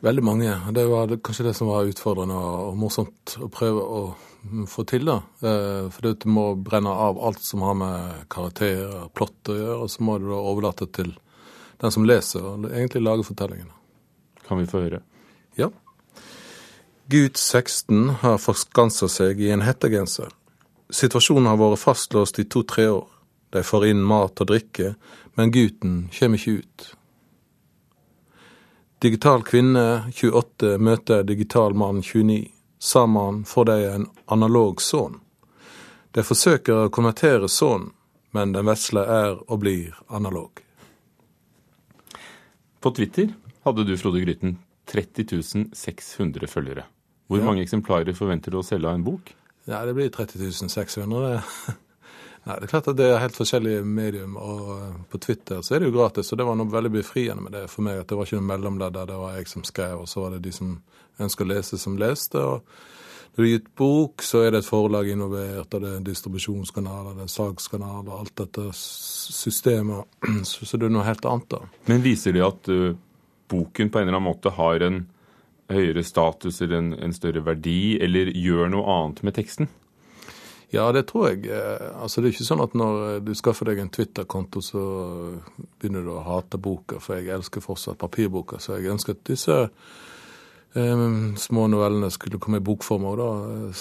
Veldig 0.00 0.24
mange. 0.24 0.52
Det 0.72 0.86
var 0.88 1.12
kanskje 1.24 1.46
det 1.48 1.54
som 1.56 1.68
var 1.68 1.88
utfordrende 1.88 2.36
og 2.36 2.76
morsomt 2.80 3.36
å 3.40 3.48
prøve 3.52 3.80
å 3.84 4.02
få 4.68 4.84
til. 4.88 5.04
da. 5.04 5.22
Eh, 5.42 5.90
for 5.92 6.00
du 6.00 6.28
må 6.28 6.54
brenne 6.56 6.88
av 6.88 7.18
alt 7.20 7.40
som 7.40 7.60
har 7.62 7.74
med 7.74 8.28
karakterer, 8.28 9.08
plott 9.14 9.48
å 9.48 9.56
gjøre, 9.56 9.78
og 9.82 9.90
så 9.90 10.02
må 10.02 10.18
du 10.18 10.28
da 10.30 10.40
overlate 10.40 10.88
til 10.92 11.12
den 11.80 11.92
som 11.92 12.04
leser, 12.04 12.40
og 12.40 12.64
egentlig 12.70 13.02
lage 13.02 13.24
fortellingene. 13.24 13.72
Kan 14.48 14.58
vi 14.58 14.66
få 14.66 14.84
høre? 14.84 15.02
Ja. 15.56 15.70
Gud 17.08 17.36
16 17.36 18.20
har 18.22 18.38
forskansa 18.38 19.08
seg 19.08 19.40
i 19.40 19.50
en 19.50 19.64
hettegenser. 19.66 20.30
Situasjonen 20.90 21.46
har 21.46 21.58
vært 21.58 21.80
fastlåst 21.82 22.38
i 22.38 22.44
to-tre 22.44 22.88
år. 22.88 23.08
De 23.50 23.62
får 23.66 23.88
inn 23.90 24.02
mat 24.06 24.40
og 24.40 24.46
drikke, 24.46 24.94
men 25.40 25.50
gutten 25.54 26.08
kommer 26.12 26.36
ikke 26.36 26.58
ut. 26.60 26.82
Digital 29.00 29.40
kvinne 29.48 29.84
28 30.12 30.74
møter 30.84 31.22
digital 31.24 31.72
mann 31.80 32.02
29. 32.04 32.50
Sammen 32.80 33.38
får 33.48 33.64
de 33.70 33.76
en 33.94 34.04
analog 34.36 34.82
sønn. 34.84 35.16
De 36.12 36.24
forsøker 36.26 36.82
å 36.84 36.90
konvertere 36.92 37.48
sønnen, 37.48 37.94
men 38.36 38.52
den 38.52 38.68
vesle 38.68 39.00
er 39.00 39.38
og 39.46 39.62
blir 39.64 39.96
analog. 40.12 40.60
På 42.80 42.92
Twitter 42.96 43.32
hadde 43.64 43.84
du, 43.88 43.96
Frode 44.00 44.20
Gryten, 44.24 44.58
30 44.92 45.70
600 45.76 46.46
følgere. 46.52 46.84
Hvor 47.28 47.38
Ja. 47.40 47.44
mange 47.48 47.62
eksemplarer 47.64 48.12
forventer 48.12 48.50
du 48.50 48.58
å 48.58 48.64
selge 48.66 48.88
av 48.88 48.94
en 48.94 49.04
bok? 49.04 49.32
Ja, 49.66 49.84
det 49.86 49.94
blir 49.94 50.10
30 50.10 50.68
600. 50.68 51.42
Nei, 52.40 52.54
det 52.56 52.66
er 52.66 52.70
klart 52.72 52.88
at 52.88 52.96
det 52.96 53.06
er 53.10 53.18
helt 53.20 53.36
forskjellige 53.36 53.82
medium, 53.84 54.38
og 54.40 54.68
eh, 54.78 55.00
på 55.12 55.20
Twitter 55.20 55.60
så 55.64 55.76
er 55.76 55.82
det 55.82 55.90
jo 55.90 55.96
gratis, 55.98 56.30
og 56.32 56.40
det 56.40 56.46
var 56.48 56.56
noe 56.56 56.72
veldig 56.72 56.92
befriende 56.94 57.44
med 57.44 57.52
det 57.52 57.66
for 57.68 57.84
meg, 57.84 58.00
at 58.00 58.08
det 58.08 58.16
var 58.16 58.28
ikke 58.28 58.38
noe 58.38 58.48
mellomledd 58.48 58.96
der, 58.96 59.10
det 59.10 59.18
var 59.20 59.36
jeg 59.36 59.50
som 59.50 59.66
skrev, 59.68 59.98
og 60.00 60.08
så 60.08 60.24
var 60.24 60.32
det 60.34 60.46
de 60.46 60.54
som 60.56 60.78
ønsker 61.20 61.44
å 61.44 61.50
lese, 61.52 61.80
som 61.80 61.98
leste. 62.00 62.40
og 62.40 62.64
når 63.30 63.44
du 63.44 63.48
gir 63.48 63.60
ut 63.60 63.68
bok, 63.78 64.22
så 64.26 64.40
er 64.42 64.50
det 64.50 64.62
et 64.64 64.66
forlag 64.66 65.08
involvert, 65.12 65.74
og 65.76 65.84
det 65.84 65.92
er 65.92 66.06
distribusjonskanaler, 66.08 67.14
det 67.18 67.28
er 67.28 67.30
salgskanaler, 67.30 68.10
alt 68.16 68.34
dette 68.40 68.64
systemet, 68.74 70.08
så 70.48 70.76
det 70.80 70.88
er 70.88 70.96
noe 70.96 71.06
helt 71.06 71.28
annet 71.28 71.46
da. 71.52 71.62
Men 71.92 72.02
viser 72.02 72.34
det 72.34 72.42
at 72.44 72.72
uh, 72.72 72.96
boken 73.52 73.92
på 73.92 74.00
en 74.00 74.08
eller 74.08 74.18
annen 74.18 74.30
måte 74.32 74.54
har 74.56 74.82
en 74.86 75.04
høyere 75.70 76.02
status 76.02 76.58
eller 76.64 76.80
en, 76.80 76.90
en 77.06 77.14
større 77.14 77.44
verdi, 77.46 78.00
eller 78.02 78.32
gjør 78.34 78.72
noe 78.74 78.96
annet 78.96 79.22
med 79.28 79.38
teksten? 79.38 79.70
Ja, 80.70 80.92
det 80.94 81.06
tror 81.10 81.30
jeg. 81.30 81.46
Eh, 81.50 81.88
Altså, 82.00 82.20
det 82.20 82.30
er 82.30 82.36
ikke 82.36 82.46
sånn 82.50 82.62
at 82.64 82.76
når 82.78 83.00
eh, 83.06 83.22
du 83.26 83.32
skaffer 83.38 83.70
deg 83.70 83.82
en 83.82 83.90
Twitter-konto, 83.92 84.62
så 84.64 84.84
begynner 85.80 86.06
du 86.06 86.12
å 86.14 86.22
hate 86.26 86.60
boka, 86.62 87.00
for 87.02 87.18
jeg 87.18 87.32
elsker 87.34 87.64
fortsatt 87.64 87.98
papirboka. 88.00 88.60
Så 88.62 88.78
jeg 88.78 88.92
ønsker 88.94 89.16
at 89.16 89.24
disse 89.26 89.56
eh, 90.74 91.08
små 91.36 91.66
novellene 91.72 92.10
skulle 92.14 92.40
komme 92.42 92.62
i 92.62 92.64
bokform 92.64 93.10
òg, 93.10 93.20
da. 93.20 93.74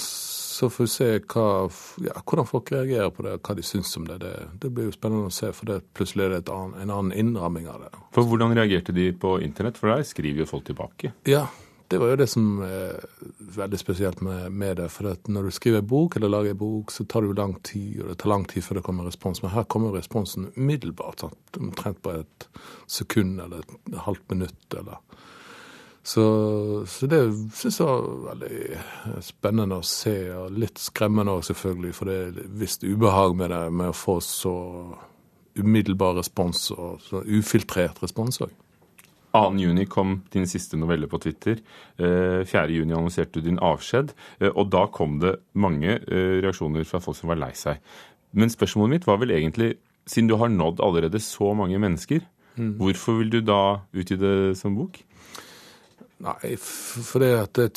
Så 0.59 0.67
får 0.67 0.83
vi 0.83 0.91
se 0.91 1.05
hva, 1.31 1.45
ja, 2.03 2.17
hvordan 2.19 2.47
folk 2.49 2.73
reagerer 2.73 3.13
på 3.15 3.23
det, 3.23 3.37
hva 3.45 3.53
de 3.55 3.63
syns 3.63 3.93
om 3.95 4.09
det. 4.09 4.17
det. 4.25 4.33
Det 4.59 4.73
blir 4.75 4.89
jo 4.89 4.97
spennende 4.97 5.29
å 5.29 5.31
se, 5.31 5.53
for 5.55 5.69
det, 5.69 5.77
plutselig 5.95 6.25
er 6.25 6.33
det 6.35 6.51
annen, 6.51 6.75
en 6.81 6.91
annen 6.91 7.15
innramming 7.15 7.69
av 7.71 7.85
det. 7.85 7.93
For 8.17 8.27
hvordan 8.27 8.57
reagerte 8.57 8.91
de 8.97 9.11
på 9.15 9.37
internett? 9.45 9.79
For 9.79 9.93
der 9.93 10.03
skriver 10.03 10.43
jo 10.43 10.49
folk 10.49 10.65
tilbake. 10.67 11.13
Ja, 11.29 11.45
det 11.89 11.97
var 11.97 12.11
jo 12.11 12.17
det 12.21 12.27
som 12.29 12.59
er 12.61 12.99
veldig 13.57 13.79
spesielt 13.81 14.19
med, 14.21 14.51
med 14.53 14.77
det. 14.77 14.89
For 14.93 15.09
når 15.33 15.47
du 15.47 15.55
skriver 15.55 15.81
bok 15.81 16.15
eller 16.15 16.29
lager 16.29 16.57
bok, 16.57 16.93
så 16.93 17.05
tar 17.09 17.25
det 17.25 17.31
jo 17.31 17.37
lang 17.39 17.55
tid, 17.65 18.03
og 18.03 18.11
det 18.11 18.19
tar 18.21 18.29
lang 18.29 18.45
tid 18.49 18.65
før 18.65 18.77
det 18.79 18.83
kommer 18.85 19.09
respons. 19.09 19.41
Men 19.41 19.55
her 19.55 19.65
kommer 19.65 19.95
responsen 19.97 20.51
umiddelbart. 20.55 21.25
Omtrent 21.57 22.01
på 22.05 22.13
et 22.19 22.47
sekund 22.87 23.41
eller 23.41 23.65
et 23.65 23.99
halvt 24.05 24.29
minutt. 24.29 24.77
eller... 24.77 25.01
Så, 26.03 26.85
så 26.87 27.07
det 27.09 27.19
syns 27.57 27.81
jeg 27.81 27.87
var 27.89 28.05
veldig 28.29 29.21
spennende 29.25 29.81
å 29.81 29.85
se, 29.85 30.15
og 30.33 30.55
litt 30.57 30.79
skremmende 30.81 31.35
òg, 31.35 31.43
selvfølgelig. 31.49 31.91
For 31.97 32.09
det 32.09 32.19
er 32.21 32.55
visst 32.61 32.85
ubehag 32.85 33.35
med 33.37 33.51
det, 33.53 33.65
med 33.81 33.91
å 33.91 33.97
få 33.97 34.19
så 34.23 34.55
umiddelbar 35.59 36.17
respons, 36.21 36.69
og 36.71 37.01
så 37.03 37.25
ufiltrert 37.25 38.01
respons 38.05 38.41
òg. 38.45 38.53
2. 39.33 39.59
juni 39.61 39.85
kom 39.89 40.21
din 40.33 40.47
siste 40.49 40.77
novelle 40.77 41.07
på 41.07 41.19
Twitter. 41.21 41.59
Eh, 41.97 42.45
4. 42.45 42.67
juni 42.73 42.95
annonserte 42.95 43.39
du 43.39 43.49
din 43.49 43.59
avskjed, 43.61 44.13
eh, 44.39 44.49
og 44.49 44.71
da 44.73 44.85
kom 44.87 45.19
det 45.19 45.35
mange 45.53 45.99
eh, 45.99 46.39
reaksjoner 46.43 46.87
fra 46.87 47.01
folk 47.03 47.17
som 47.17 47.29
var 47.31 47.41
lei 47.41 47.53
seg. 47.57 47.81
Men 48.33 48.49
spørsmålet 48.49 48.95
mitt 48.95 49.07
var 49.09 49.21
vel 49.21 49.33
egentlig, 49.35 49.75
siden 50.09 50.29
du 50.29 50.37
har 50.41 50.49
nådd 50.49 50.81
allerede 50.85 51.21
så 51.21 51.53
mange 51.57 51.79
mennesker, 51.81 52.25
hvorfor 52.59 53.21
vil 53.21 53.29
du 53.31 53.39
da 53.45 53.85
utgi 53.95 54.17
det 54.19 54.57
som 54.59 54.73
bok? 54.75 54.97
Nei, 56.19 56.55
for 56.59 57.23
det, 57.23 57.29
at 57.39 57.53
det, 57.55 57.69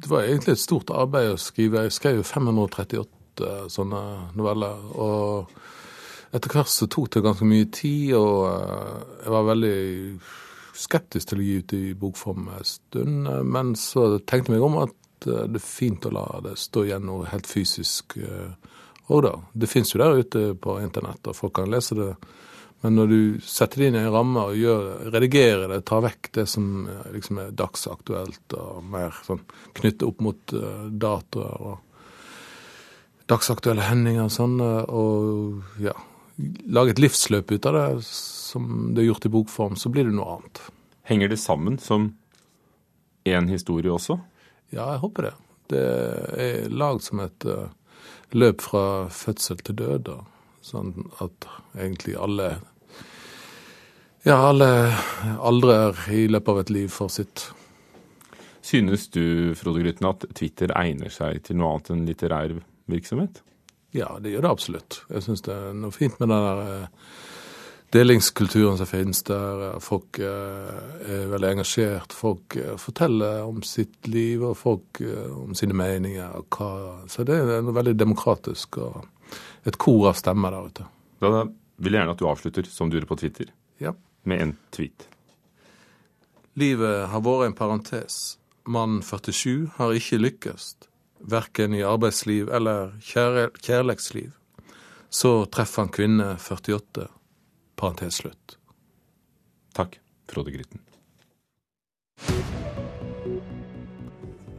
det 0.00 0.08
var 0.08 0.24
egentlig 0.24 0.54
et 0.54 0.62
stort 0.62 0.92
arbeid 0.96 1.34
å 1.34 1.40
skrive. 1.40 1.84
Jeg 1.84 1.92
skrev 1.98 2.22
jo 2.22 2.24
538 2.24 3.50
sånne 3.72 4.00
noveller. 4.38 4.86
Og 4.96 5.52
etter 6.32 6.54
hvert 6.54 6.72
så 6.72 6.88
tok 6.88 7.10
det 7.12 7.24
ganske 7.26 7.48
mye 7.48 7.68
tid, 7.68 8.14
og 8.16 8.46
eh, 8.48 9.02
jeg 9.26 9.34
var 9.34 9.50
veldig 9.50 9.76
skeptisk 10.82 11.30
til 11.30 11.40
å 11.42 11.46
gi 11.46 11.54
ut 11.62 11.74
i 11.76 11.82
bokform 11.98 12.50
en 12.52 12.66
stund. 12.66 13.28
eh, 13.28 13.42
Men 13.42 13.74
så 13.78 14.18
tenkte 14.18 14.52
jeg 14.52 14.58
meg 14.58 14.66
om 14.68 14.78
at 14.84 15.26
eh, 15.28 15.46
det 15.48 15.60
er 15.60 15.66
fint 15.66 16.06
å 16.06 16.14
la 16.14 16.26
det 16.44 16.58
stå 16.60 16.86
igjen 16.88 17.06
noe 17.08 17.30
helt 17.30 17.46
fysisk 17.46 18.18
òg, 19.12 19.22
da. 19.26 19.34
Det 19.52 19.68
fins 19.68 19.92
jo 19.92 20.00
der 20.00 20.22
ute 20.22 20.54
på 20.54 20.78
internett, 20.80 21.26
og 21.26 21.36
folk 21.36 21.56
kan 21.58 21.70
lese 21.70 21.98
det. 21.98 22.12
Men 22.82 22.96
når 22.98 23.06
du 23.06 23.20
setter 23.46 23.78
det 23.78 23.88
inn 23.88 23.96
i 24.00 24.02
en 24.02 24.14
ramme 24.14 24.42
og 24.50 24.58
gjør, 24.58 24.86
redigerer 25.14 25.68
det, 25.70 25.84
tar 25.86 26.02
vekk 26.02 26.32
det 26.34 26.48
som 26.50 26.88
eh, 26.90 27.08
liksom 27.14 27.38
er 27.38 27.54
dagsaktuelt 27.54 28.58
og 28.58 28.82
mer 28.90 29.14
sånn 29.26 29.42
knyttet 29.78 30.06
opp 30.08 30.22
mot 30.26 30.54
datoer 30.90 31.66
og 31.70 31.80
dagsaktuelle 33.30 33.86
hendinger 33.86 34.26
og 34.26 34.34
sånn, 34.34 34.56
eh, 34.60 34.82
og 34.90 35.82
ja, 35.82 35.94
lage 36.66 36.94
et 36.94 37.02
livsløp 37.02 37.52
ut 37.52 37.68
av 37.68 37.76
det 37.76 37.86
som 38.06 38.92
det 38.94 39.04
er 39.04 39.10
gjort 39.10 39.26
i 39.28 39.32
bokform, 39.32 39.76
så 39.76 39.92
blir 39.92 40.08
det 40.08 40.16
noe 40.16 40.38
annet. 40.38 40.60
Henger 41.08 41.32
det 41.32 41.40
sammen 41.42 41.78
som 41.82 42.12
én 43.28 43.48
historie 43.50 43.92
også? 43.92 44.18
Ja, 44.72 44.92
jeg 44.94 45.02
håper 45.02 45.28
det. 45.28 45.32
Det 45.72 45.86
er 46.42 46.68
lagd 46.72 47.04
som 47.06 47.22
et 47.24 47.46
eh, 47.48 47.70
løp 48.36 48.62
fra 48.64 48.84
fødsel 49.12 49.62
til 49.64 49.78
død, 49.80 50.04
da. 50.10 50.18
Sånn 50.62 50.92
at 51.22 51.48
egentlig 51.74 52.14
alle 52.18 52.54
Ja, 54.22 54.36
alle 54.52 54.68
aldrer 55.42 55.98
i 56.14 56.28
løpet 56.30 56.48
av 56.52 56.60
et 56.60 56.70
liv 56.70 56.92
får 56.94 57.08
sitt. 57.10 57.46
Synes 58.62 59.08
du, 59.10 59.54
Frode 59.58 59.82
Grytten, 59.82 60.06
at 60.06 60.22
Twitter 60.38 60.70
egner 60.78 61.10
seg 61.10 61.40
til 61.42 61.58
noe 61.58 61.72
annet 61.72 61.90
enn 61.90 62.04
litterær 62.06 62.54
virksomhet? 62.86 63.40
Ja, 63.92 64.08
det 64.20 64.32
gjør 64.32 64.46
det 64.46 64.50
absolutt. 64.50 65.02
Jeg 65.12 65.22
syns 65.26 65.42
det 65.44 65.52
er 65.52 65.74
noe 65.76 65.92
fint 65.92 66.16
med 66.20 66.30
den 66.32 66.44
der 66.46 66.60
eh, 66.64 67.14
delingskulturen 67.92 68.78
som 68.80 68.88
finnes 68.88 69.20
der. 69.28 69.64
Folk 69.84 70.18
eh, 70.24 70.78
er 71.12 71.26
veldig 71.32 71.50
engasjert. 71.58 72.14
Folk 72.16 72.56
eh, 72.56 72.72
forteller 72.80 73.42
om 73.44 73.60
sitt 73.66 74.08
liv, 74.08 74.44
og 74.48 74.56
folk 74.56 75.02
eh, 75.04 75.28
om 75.36 75.52
sine 75.58 75.76
meninger. 75.76 76.38
Og 76.40 76.56
hva. 76.56 76.70
Så 77.12 77.26
det 77.28 77.36
er 77.42 77.60
noe 77.66 77.76
veldig 77.76 77.94
demokratisk 78.00 78.80
og 78.80 79.02
et 79.68 79.76
kor 79.80 80.08
av 80.10 80.16
stemmer 80.18 80.56
der 80.56 80.70
ute. 80.72 80.88
Da 81.22 81.30
vil 81.82 81.92
jeg 81.94 82.00
gjerne 82.00 82.14
at 82.16 82.20
du 82.22 82.28
avslutter 82.30 82.66
som 82.72 82.88
du 82.90 82.96
gjorde 82.96 83.10
på 83.12 83.20
Twitter, 83.20 83.52
Ja. 83.80 83.92
med 84.24 84.40
en 84.40 84.56
tweet. 84.72 85.06
Livet 86.56 87.08
har 87.08 87.20
vært 87.24 87.46
en 87.46 87.54
parentes. 87.56 88.38
Mann 88.68 89.00
47 89.02 89.70
har 89.78 89.92
ikke 89.96 90.18
lykkes, 90.20 90.74
verken 91.28 91.74
i 91.74 91.82
arbeidsliv 91.86 92.50
eller 92.52 92.94
kjærleiksliv. 93.02 94.32
Så 95.12 95.34
treffer 95.52 95.84
han 95.84 95.92
kvinne 95.92 96.30
48, 96.40 97.08
parentes 97.76 98.22
slutt. 98.22 98.56
Takk, 99.76 100.00
Frode 100.28 100.54
Grytten. 100.54 100.80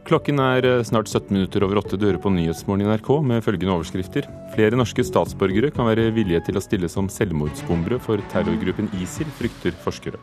Klokken 0.04 0.36
er 0.42 0.66
eh, 0.68 0.82
snart 0.84 1.08
17 1.08 1.32
minutter 1.32 1.64
over 1.64 1.80
åtte 1.80 1.96
dører 1.96 2.18
på 2.20 2.28
Nyhetsmorgen 2.28 2.84
i 2.84 2.88
NRK 2.90 3.08
med 3.24 3.44
følgende 3.46 3.72
overskrifter. 3.72 4.28
Flere 4.52 4.76
norske 4.76 5.00
statsborgere 5.06 5.70
kan 5.72 5.88
være 5.88 6.10
villige 6.12 6.42
til 6.44 6.60
å 6.60 6.62
stille 6.64 6.90
som 6.92 7.08
selvmordsbombere 7.08 7.96
for 8.04 8.20
terrorgruppen 8.34 8.90
ISIL, 9.00 9.30
frykter 9.38 9.72
forskere. 9.86 10.20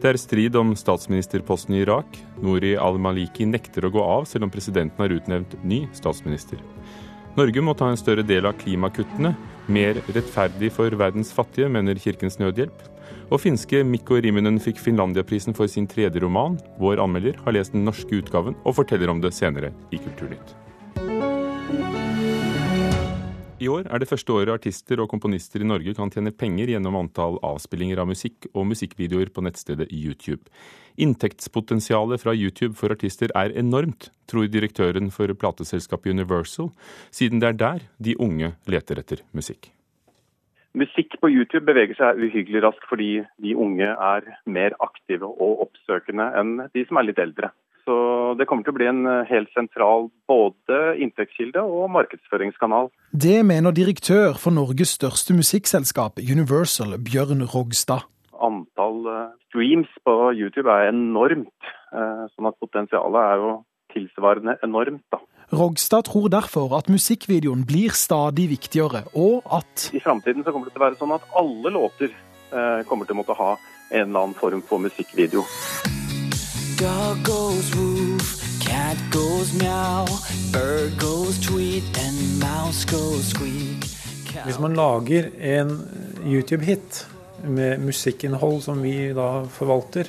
Det 0.00 0.08
er 0.08 0.16
strid 0.16 0.54
om 0.56 0.70
statsministerposten 0.72 1.74
i 1.76 1.82
Irak. 1.82 2.14
Nouri 2.40 2.70
al-Maliki 2.80 3.44
nekter 3.44 3.84
å 3.84 3.90
gå 3.92 4.00
av, 4.00 4.22
selv 4.24 4.46
om 4.46 4.52
presidenten 4.52 5.02
har 5.02 5.12
utnevnt 5.12 5.58
ny 5.60 5.82
statsminister. 5.92 6.62
Norge 7.36 7.60
må 7.60 7.74
ta 7.76 7.90
en 7.92 8.00
større 8.00 8.24
del 8.24 8.48
av 8.48 8.56
klimakuttene. 8.62 9.34
Mer 9.68 10.00
rettferdig 10.08 10.72
for 10.72 10.96
verdens 10.96 11.34
fattige, 11.36 11.68
mener 11.68 12.00
Kirkens 12.00 12.40
Nødhjelp. 12.40 12.80
Og 13.28 13.42
finske 13.44 13.84
Mikko 13.84 14.22
Riminen 14.24 14.56
fikk 14.64 14.80
Finlandiaprisen 14.80 15.54
for 15.54 15.68
sin 15.68 15.86
tredje 15.90 16.24
roman. 16.24 16.56
Vår 16.80 17.04
anmelder 17.04 17.36
har 17.44 17.58
lest 17.58 17.76
den 17.76 17.84
norske 17.84 18.22
utgaven 18.22 18.56
og 18.64 18.80
forteller 18.80 19.12
om 19.12 19.20
det 19.20 19.36
senere 19.36 19.74
i 19.92 20.00
Kulturnytt. 20.00 20.56
I 23.60 23.68
år 23.68 23.90
er 23.92 24.00
det 24.00 24.08
første 24.08 24.32
året 24.32 24.54
artister 24.54 25.02
og 25.02 25.10
komponister 25.12 25.60
i 25.60 25.66
Norge 25.68 25.92
kan 25.92 26.08
tjene 26.08 26.30
penger 26.32 26.70
gjennom 26.72 26.94
antall 26.96 27.34
avspillinger 27.44 28.00
av 28.00 28.06
musikk 28.08 28.46
og 28.54 28.64
musikkvideoer 28.70 29.28
på 29.34 29.44
nettstedet 29.44 29.90
YouTube. 29.92 30.48
Inntektspotensialet 30.96 32.22
fra 32.22 32.32
YouTube 32.32 32.72
for 32.78 32.94
artister 32.94 33.28
er 33.36 33.52
enormt, 33.60 34.08
tror 34.32 34.48
direktøren 34.48 35.12
for 35.12 35.28
plateselskapet 35.36 36.16
Universal, 36.16 36.70
siden 37.12 37.44
det 37.44 37.50
er 37.50 37.60
der 37.60 37.84
de 38.00 38.16
unge 38.16 38.54
leter 38.64 39.02
etter 39.04 39.20
musikk. 39.36 39.68
Musikk 40.72 41.18
på 41.20 41.28
YouTube 41.28 41.66
beveger 41.68 41.98
seg 42.00 42.16
uhyggelig 42.16 42.64
raskt 42.64 42.88
fordi 42.88 43.26
de 43.44 43.56
unge 43.60 43.92
er 43.92 44.36
mer 44.48 44.72
aktive 44.80 45.28
og 45.28 45.66
oppsøkende 45.66 46.32
enn 46.40 46.56
de 46.72 46.88
som 46.88 46.96
er 46.96 47.10
litt 47.10 47.20
eldre. 47.20 47.52
Så 47.84 47.96
det 48.38 48.46
kommer 48.48 48.66
til 48.66 48.74
å 48.74 48.78
bli 48.78 48.88
en 48.90 49.04
eh, 49.08 49.28
helt 49.30 49.50
sentral 49.56 50.08
både 50.30 50.78
inntektskilde 51.02 51.62
og 51.62 51.90
markedsføringskanal. 51.94 52.90
Det 53.10 53.40
mener 53.46 53.74
direktør 53.74 54.38
for 54.40 54.54
Norges 54.54 54.94
største 54.98 55.36
musikkselskap, 55.36 56.20
Universal, 56.20 56.96
Bjørn 57.02 57.46
Rogstad. 57.54 58.06
Antall 58.40 59.02
eh, 59.10 59.26
streams 59.48 59.90
på 60.06 60.16
YouTube 60.36 60.70
er 60.70 60.90
enormt, 60.92 61.72
eh, 61.94 62.24
sånn 62.34 62.50
at 62.50 62.58
potensialet 62.62 63.20
er 63.32 63.44
jo 63.44 63.52
tilsvarende 63.94 64.56
enormt. 64.66 65.04
da. 65.10 65.22
Rogstad 65.50 66.06
tror 66.06 66.28
derfor 66.30 66.76
at 66.78 66.90
musikkvideoen 66.92 67.64
blir 67.66 67.96
stadig 67.96 68.46
viktigere, 68.52 69.02
og 69.18 69.42
at 69.50 69.88
I 69.90 70.02
framtiden 70.04 70.46
kommer 70.46 70.68
det 70.68 70.76
til 70.76 70.82
å 70.82 70.86
være 70.86 71.00
sånn 71.00 71.16
at 71.16 71.26
alle 71.34 71.74
låter 71.74 72.14
kommer 72.86 73.06
til 73.06 73.14
å 73.14 73.18
måtte 73.20 73.34
ha 73.38 73.52
en 73.90 74.08
eller 74.08 74.24
annen 74.24 74.38
form 74.38 74.62
for 74.66 74.82
musikkvideo. 74.82 75.42
Dog 76.80 77.18
goes 77.26 77.74
woof, 77.76 78.28
cat 78.64 78.96
goes 79.12 79.52
meow, 79.52 80.06
bird 80.48 80.94
goes 80.96 81.36
tweet 81.44 81.84
and 82.00 82.16
mouse 82.40 82.86
goes 82.88 83.34
squeak. 83.34 83.84
Hvis 84.46 84.56
man 84.56 84.78
lager 84.78 85.26
en 85.44 85.74
YouTube-hit 86.24 87.02
med 87.44 87.82
musikkinnhold 87.84 88.62
som 88.64 88.80
vi 88.80 89.10
da 89.12 89.42
forvalter, 89.52 90.08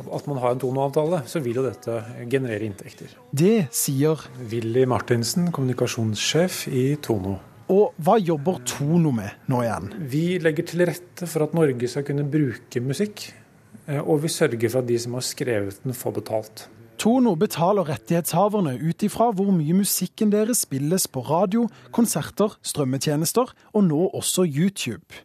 at 0.00 0.30
man 0.30 0.40
har 0.40 0.54
en 0.54 0.62
tonoavtale, 0.62 1.18
så 1.28 1.42
vil 1.44 1.60
jo 1.60 1.64
dette 1.66 1.98
generere 2.24 2.64
inntekter. 2.64 3.12
Det 3.28 3.66
sier 3.76 4.22
Willy 4.48 4.86
Martinsen, 4.88 5.50
kommunikasjonssjef 5.52 6.62
i 6.72 6.86
Tono. 7.04 7.34
Og 7.68 8.00
hva 8.00 8.16
jobber 8.16 8.62
Tono 8.64 9.12
med 9.12 9.44
nå 9.52 9.60
igjen? 9.66 9.92
Vi 10.08 10.24
legger 10.40 10.70
til 10.72 10.86
rette 10.88 11.28
for 11.28 11.44
at 11.44 11.52
Norge 11.58 11.92
skal 11.92 12.08
kunne 12.08 12.24
bruke 12.24 12.80
musikk 12.80 13.26
og 13.88 14.22
vi 14.22 14.28
sørger 14.28 14.68
for 14.68 14.82
at 14.82 14.88
de 14.88 14.98
som 15.00 15.14
har 15.16 15.24
skrevet 15.24 15.80
den, 15.84 15.94
får 15.96 16.18
betalt. 16.20 16.68
Tono 16.98 17.36
betaler 17.38 17.86
rettighetshaverne 17.86 18.72
ut 18.82 19.04
ifra 19.06 19.28
hvor 19.30 19.52
mye 19.54 19.76
musikken 19.78 20.32
deres 20.32 20.64
spilles 20.64 21.04
på 21.06 21.20
radio, 21.28 21.68
konserter, 21.94 22.56
strømmetjenester 22.66 23.52
og 23.70 23.84
nå 23.86 24.00
også 24.18 24.42
YouTube. 24.42 25.20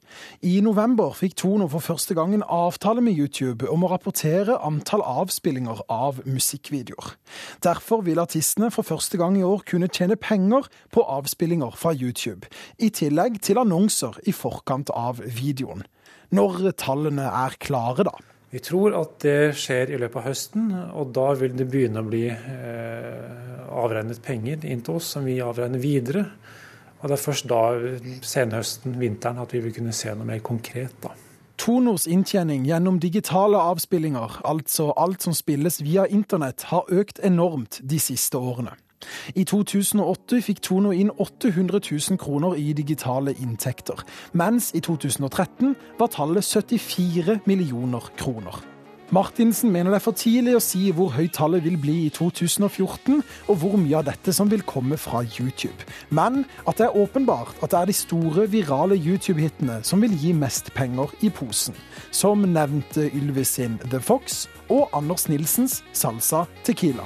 I 0.45 0.59
november 0.61 1.15
fikk 1.17 1.33
Tono 1.41 1.65
for 1.73 1.81
første 1.81 2.13
gang 2.13 2.35
en 2.37 2.45
avtale 2.45 3.01
med 3.01 3.17
YouTube 3.17 3.65
om 3.73 3.87
å 3.87 3.89
rapportere 3.89 4.59
antall 4.61 5.01
avspillinger 5.01 5.81
av 5.89 6.19
musikkvideoer. 6.29 7.15
Derfor 7.65 8.05
vil 8.05 8.21
artistene 8.21 8.69
for 8.69 8.85
første 8.85 9.17
gang 9.17 9.39
i 9.39 9.47
år 9.47 9.65
kunne 9.65 9.89
tjene 9.89 10.19
penger 10.19 10.69
på 10.93 11.01
avspillinger 11.01 11.73
fra 11.73 11.95
YouTube, 11.97 12.45
i 12.77 12.91
tillegg 12.93 13.41
til 13.41 13.57
annonser 13.57 14.21
i 14.29 14.35
forkant 14.35 14.93
av 14.93 15.25
videoen. 15.25 15.81
Når 16.29 16.69
tallene 16.77 17.25
er 17.33 17.57
klare, 17.57 18.05
da. 18.05 18.13
Vi 18.53 18.61
tror 18.61 18.93
at 18.93 19.15
det 19.23 19.55
skjer 19.57 19.89
i 19.89 19.97
løpet 19.97 20.19
av 20.19 20.27
høsten, 20.27 20.67
og 20.93 21.09
da 21.15 21.31
vil 21.39 21.55
det 21.57 21.65
begynne 21.73 22.03
å 22.03 22.05
bli 22.05 22.27
eh, 22.29 23.63
avregnet 23.73 24.21
penger 24.21 24.67
inn 24.69 24.83
til 24.85 24.99
oss 24.99 25.07
som 25.15 25.25
vi 25.25 25.39
avregner 25.41 25.81
videre. 25.81 26.21
Og 27.01 27.09
det 27.09 27.17
er 27.17 27.23
først 27.23 27.49
da, 27.49 27.63
senhøsten, 28.21 28.99
vinteren, 29.01 29.41
at 29.41 29.55
vi 29.57 29.63
vil 29.63 29.73
kunne 29.73 29.95
se 29.97 30.13
noe 30.13 30.29
mer 30.29 30.43
konkret. 30.45 30.93
da. 31.01 31.15
Tonors 31.57 32.05
inntjening 32.05 32.67
gjennom 32.69 33.01
digitale 33.01 33.57
avspillinger, 33.57 34.37
altså 34.45 34.91
alt 35.01 35.25
som 35.25 35.33
spilles 35.33 35.81
via 35.81 36.05
internett, 36.05 36.69
har 36.69 36.93
økt 36.93 37.25
enormt 37.25 37.81
de 37.81 37.97
siste 38.01 38.37
årene. 38.37 38.77
I 39.35 39.45
2008 39.49 40.41
fikk 40.45 40.61
Tono 40.65 40.91
inn 40.95 41.11
800 41.13 41.81
000 41.91 42.19
kroner 42.21 42.57
i 42.59 42.73
digitale 42.73 43.35
inntekter, 43.39 44.03
mens 44.33 44.71
i 44.73 44.83
2013 44.83 45.75
var 45.99 46.13
tallet 46.13 46.45
74 46.45 47.41
millioner 47.45 48.11
kroner. 48.17 48.63
Martinsen 49.13 49.69
mener 49.71 49.91
det 49.91 49.99
er 49.99 50.01
for 50.01 50.17
tidlig 50.17 50.55
å 50.57 50.61
si 50.63 50.87
hvor 50.95 51.11
høyt 51.13 51.35
tallet 51.37 51.61
vil 51.65 51.75
bli 51.77 51.97
i 52.07 52.13
2014, 52.13 53.19
og 53.21 53.59
hvor 53.61 53.75
mye 53.77 53.99
av 53.99 54.07
dette 54.07 54.33
som 54.33 54.49
vil 54.49 54.63
komme 54.65 54.97
fra 54.97 55.21
YouTube. 55.21 55.85
Men 56.09 56.41
at 56.65 56.79
det 56.79 56.87
er 56.87 56.97
åpenbart 56.97 57.61
at 57.61 57.75
det 57.75 57.79
er 57.81 57.91
de 57.91 57.97
store, 57.99 58.47
virale 58.49 58.97
YouTube-hitene 58.97 59.81
som 59.85 60.01
vil 60.01 60.17
gi 60.17 60.33
mest 60.33 60.73
penger 60.73 61.13
i 61.21 61.29
posen. 61.29 61.77
Som 62.09 62.47
nevnte 62.55 63.11
Ylvis 63.11 63.53
sin 63.59 63.77
The 63.85 64.01
Fox 64.01 64.47
og 64.69 64.89
Anders 64.97 65.29
Nilsens 65.29 65.83
Salsa 65.93 66.47
Tequila. 66.65 67.05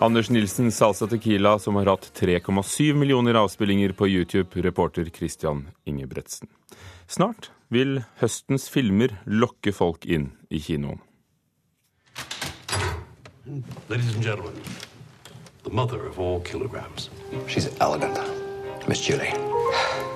Anders 0.00 0.30
Nilsen, 0.30 0.72
Salsa 0.72 1.06
Tequila, 1.06 1.58
som 1.58 1.76
har 1.76 1.86
hatt 1.86 2.12
3,7 2.14 2.94
millioner 2.94 3.34
avspillinger 3.34 3.92
på 3.92 4.08
YouTube, 4.08 4.62
reporter 4.62 5.04
Christian 5.04 5.68
Ingebretsen. 5.84 6.48
Snart 7.06 7.50
vil 7.68 8.00
høstens 8.16 8.70
filmer 8.72 9.12
lokke 9.26 9.74
folk 9.76 10.08
inn 10.08 10.30
i 10.48 10.62
kinoen. 10.64 11.02
Ladies 13.92 14.14
and 14.14 14.24
gentlemen, 14.24 14.56
the 15.64 15.70
mother 15.70 16.08
of 16.08 16.18
all 16.18 16.40
kilograms. 16.40 17.10
She's 17.46 17.68
elegant, 17.80 18.16
Miss 18.88 19.04
Julie. 19.04 19.34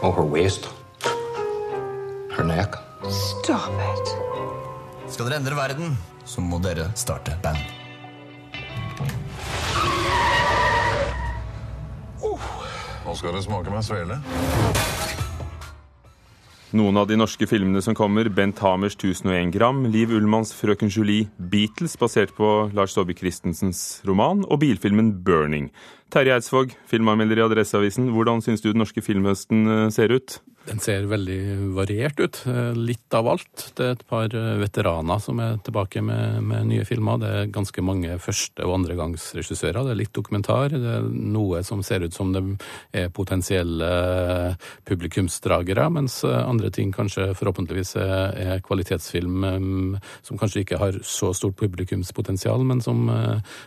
Oh, 0.00 0.12
her 0.16 0.24
waist. 0.24 0.70
Her 2.32 2.44
neck. 2.44 2.80
Stop 3.10 3.68
it. 3.92 4.16
Skal 5.12 5.28
dere 5.28 5.42
endre 5.42 5.60
verden, 5.60 5.98
så 6.24 6.40
må 6.40 6.64
dere 6.64 6.88
starte 6.96 7.36
band. 7.44 7.83
Nå 13.04 13.14
skal 13.18 13.36
det 13.36 13.44
smake 13.44 13.72
meg 13.72 13.84
svele. 13.84 14.16
Noen 16.74 16.96
av 16.98 17.06
de 17.06 17.14
norske 17.14 17.46
filmene 17.46 17.78
som 17.84 17.94
kommer, 17.94 18.26
Bent 18.34 18.58
Hamers 18.64 18.96
1001 18.96 19.52
gram, 19.54 19.84
Liv 19.86 20.10
Ullmanns 20.16 20.50
Frøken 20.58 20.90
Julie, 20.90 21.28
Beatles, 21.38 21.94
basert 22.00 22.32
på 22.34 22.48
Lars 22.74 22.96
Saabye 22.96 23.14
Christensens 23.20 24.00
roman, 24.08 24.42
og 24.48 24.58
bilfilmen 24.64 25.12
Burning. 25.22 25.68
Terje 26.10 26.34
Eidsvåg, 26.34 26.74
filmanmelder 26.90 27.38
i 27.38 27.44
Adresseavisen, 27.44 28.08
hvordan 28.16 28.42
syns 28.42 28.64
du 28.64 28.72
den 28.72 28.82
norske 28.82 29.04
filmhøsten 29.06 29.70
eh, 29.70 29.86
ser 29.94 30.16
ut? 30.16 30.40
Den 30.64 30.80
ser 30.80 31.04
veldig 31.04 31.40
variert 31.76 32.20
ut. 32.20 32.38
Eh, 32.48 32.72
litt 32.72 33.14
av 33.14 33.28
alt. 33.28 33.66
Det 33.76 33.84
er 33.84 33.96
et 33.98 34.04
par 34.08 34.32
eh, 34.32 34.54
veteraner 34.62 35.20
som 35.20 35.40
er 35.44 35.58
tilbake 35.64 36.00
med, 36.04 36.40
med 36.40 36.70
nye 36.70 36.86
filmer. 36.88 37.18
Det 37.20 37.32
er 37.32 37.50
ganske 37.52 37.84
mange 37.84 38.16
første- 38.22 38.64
og 38.64 38.78
andregangsregissører. 38.78 39.84
Det 39.84 39.92
er 39.92 40.00
litt 40.00 40.14
dokumentar. 40.16 40.72
Det 40.72 40.94
er 40.96 41.04
noe 41.04 41.60
som 41.68 41.82
ser 41.84 42.06
ut 42.06 42.16
som 42.16 42.32
det 42.32 42.42
er 42.96 43.12
potensielle 43.12 43.90
eh, 43.90 44.70
publikumsdragere, 44.88 45.90
mens 45.92 46.22
andre 46.24 46.70
ting 46.72 46.94
kanskje 46.94 47.32
forhåpentligvis 47.36 47.94
er, 48.00 48.60
kvalitetsfilm 48.64 49.44
som 50.24 50.38
kanskje 50.40 50.62
ikke 50.62 50.78
har 50.80 50.96
så 51.04 51.32
stort 51.36 51.56
publikumspotensial, 51.60 52.64
men 52.66 52.80
som, 52.84 53.08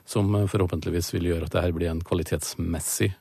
som 0.08 0.34
forhåpentligvis 0.50 1.12
vil 1.16 1.30
gjøre 1.32 1.48
at 1.48 1.56
det 1.56 1.64
her 1.66 1.76
blir 1.76 1.92
en 1.92 2.02
kvalitetsmessig 2.06 3.12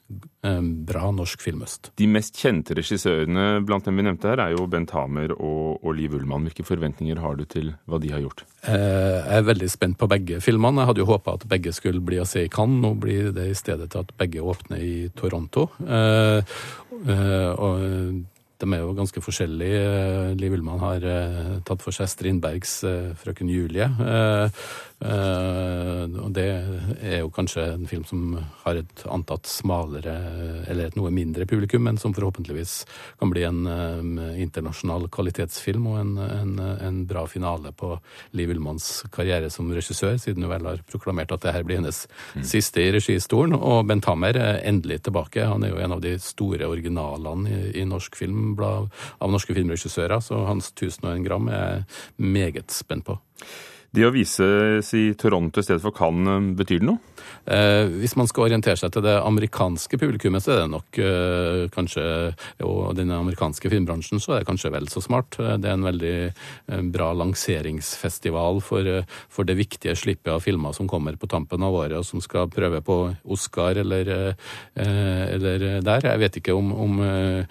bra 0.87 1.11
norsk 1.15 1.43
filmhøst. 1.43 1.91
De 1.99 2.09
mest 2.11 2.39
kjente 2.41 2.77
regissørene 2.79 3.66
blant 3.67 3.87
dem 3.87 3.99
vi 3.99 4.05
nevnte 4.07 4.31
her, 4.31 4.43
er 4.43 4.55
jo 4.55 4.67
Bent 4.71 4.93
Hamer 4.95 5.35
og, 5.37 5.83
og 5.83 5.97
Liv 5.99 6.15
Ullmann. 6.17 6.47
Hvilke 6.49 6.67
forventninger 6.67 7.21
har 7.23 7.39
du 7.39 7.45
til 7.51 7.73
hva 7.87 8.01
de 8.03 8.13
har 8.15 8.23
gjort? 8.25 8.45
Eh, 8.67 8.77
jeg 8.77 9.41
er 9.41 9.49
veldig 9.51 9.71
spent 9.73 9.99
på 10.01 10.09
begge 10.11 10.41
filmene. 10.45 10.83
Jeg 10.83 10.93
hadde 10.93 11.05
jo 11.05 11.11
håpa 11.11 11.37
at 11.37 11.49
begge 11.51 11.75
skulle 11.77 12.05
bli 12.05 12.21
å 12.23 12.29
se 12.29 12.47
i 12.47 12.53
Cannes. 12.53 12.81
Nå 12.83 12.95
blir 13.03 13.33
det 13.37 13.51
i 13.51 13.59
stedet 13.59 13.91
til 13.93 14.05
at 14.05 14.15
begge 14.19 14.45
åpner 14.45 14.83
i 14.83 14.97
Toronto. 15.19 15.69
Eh, 15.83 16.57
eh, 17.05 17.53
og 17.53 18.25
de 18.57 18.71
er 18.73 18.81
jo 18.81 18.97
ganske 18.97 19.21
forskjellige. 19.21 20.37
Liv 20.41 20.57
Ullmann 20.57 20.81
har 20.81 21.03
tatt 21.69 21.83
for 21.85 21.93
seg 21.93 22.09
Strindbergs 22.09 22.79
'Frøken 23.21 23.53
Julie'. 23.53 23.91
Uh, 24.97 26.09
og 26.23 26.31
det 26.33 26.45
er 27.05 27.19
jo 27.21 27.29
kanskje 27.35 27.67
en 27.75 27.85
film 27.89 28.07
som 28.09 28.39
har 28.63 28.79
et 28.81 29.03
antatt 29.13 29.45
smalere, 29.51 30.15
eller 30.71 30.89
et 30.89 30.97
noe 30.97 31.11
mindre 31.13 31.45
publikum, 31.49 31.85
men 31.85 32.01
som 32.01 32.15
forhåpentligvis 32.17 32.79
kan 33.21 33.33
bli 33.33 33.45
en 33.45 33.67
um, 33.69 34.15
internasjonal 34.41 35.05
kvalitetsfilm 35.13 35.91
og 35.91 35.99
en, 36.01 36.15
en, 36.25 36.55
en, 36.89 37.03
bra 37.07 37.27
finale 37.29 37.75
på 37.77 37.93
Liv 38.39 38.55
Ullmanns 38.55 39.05
karriere 39.13 39.53
som 39.53 39.69
regissør, 39.69 40.17
siden 40.23 40.47
hun 40.47 40.55
vel 40.55 40.71
har 40.71 40.83
proklamert 40.89 41.37
at 41.37 41.45
det 41.45 41.55
her 41.59 41.69
blir 41.69 41.83
hennes 41.83 42.07
mm. 42.33 42.49
siste 42.49 42.81
i 42.81 42.89
registolen. 42.97 43.59
Og 43.59 43.85
Bent 43.91 44.09
Hammer 44.09 44.41
er 44.41 44.65
endelig 44.65 45.03
tilbake. 45.07 45.45
Han 45.45 45.67
er 45.67 45.75
jo 45.75 45.85
en 45.85 45.99
av 45.99 46.03
de 46.05 46.17
store 46.23 46.73
originalene 46.73 47.53
i, 47.53 47.63
i 47.83 47.87
norsk 47.89 48.17
film 48.17 48.57
av 48.65 48.89
norske 49.21 49.53
filmregissører, 49.53 50.25
så 50.25 50.47
hans 50.49 50.73
1001 50.73 51.25
gram 51.27 51.53
er 51.53 51.65
jeg 51.67 52.29
meget 52.33 52.73
spent 52.73 53.05
på. 53.05 53.21
Det 53.97 54.05
å 54.05 54.13
vises 54.13 54.91
i 54.93 55.07
Toronto 55.17 55.63
i 55.63 55.65
stedet 55.65 55.81
for 55.81 55.95
Cannes, 55.97 56.51
betyr 56.59 56.83
det 56.83 56.89
noe? 56.91 57.01
Eh, 57.49 57.87
hvis 58.03 58.13
man 58.19 58.29
skal 58.29 58.45
orientere 58.45 58.77
seg 58.77 58.91
til 58.93 59.05
det 59.07 59.15
amerikanske 59.23 59.97
publikummet, 59.97 60.45
så 60.45 60.53
er 60.53 60.59
det 60.61 60.73
nok 60.75 60.99
eh, 61.01 61.63
kanskje 61.73 62.05
Og 62.67 62.91
den 62.99 63.13
amerikanske 63.15 63.71
filmbransjen, 63.73 64.21
så 64.21 64.35
er 64.35 64.43
det 64.43 64.49
kanskje 64.51 64.73
vel 64.75 64.91
så 64.93 65.01
smart. 65.01 65.39
Det 65.39 65.71
er 65.71 65.79
en 65.79 65.87
veldig 65.87 66.17
eh, 66.27 66.83
bra 66.93 67.13
lanseringsfestival 67.17 68.61
for, 68.67 68.85
eh, 68.85 69.17
for, 69.33 69.49
det 69.49 69.57
viktige 69.57 69.97
slippet 69.97 70.35
av 70.35 70.45
filmer 70.45 70.77
som 70.77 70.91
kommer 70.91 71.17
på 71.17 71.31
tampen 71.31 71.65
av 71.65 71.79
året, 71.81 71.97
og 71.97 72.05
som 72.05 72.21
skal 72.21 72.51
prøve 72.53 72.83
på 72.85 72.99
Oscar 73.33 73.81
eller, 73.81 74.13
eh, 74.13 75.25
eller 75.39 75.81
der. 75.87 76.11
Jeg 76.11 76.25
vet 76.27 76.41
ikke 76.43 76.59
om, 76.59 76.75
om 76.75 77.01
Eh, 77.01 77.45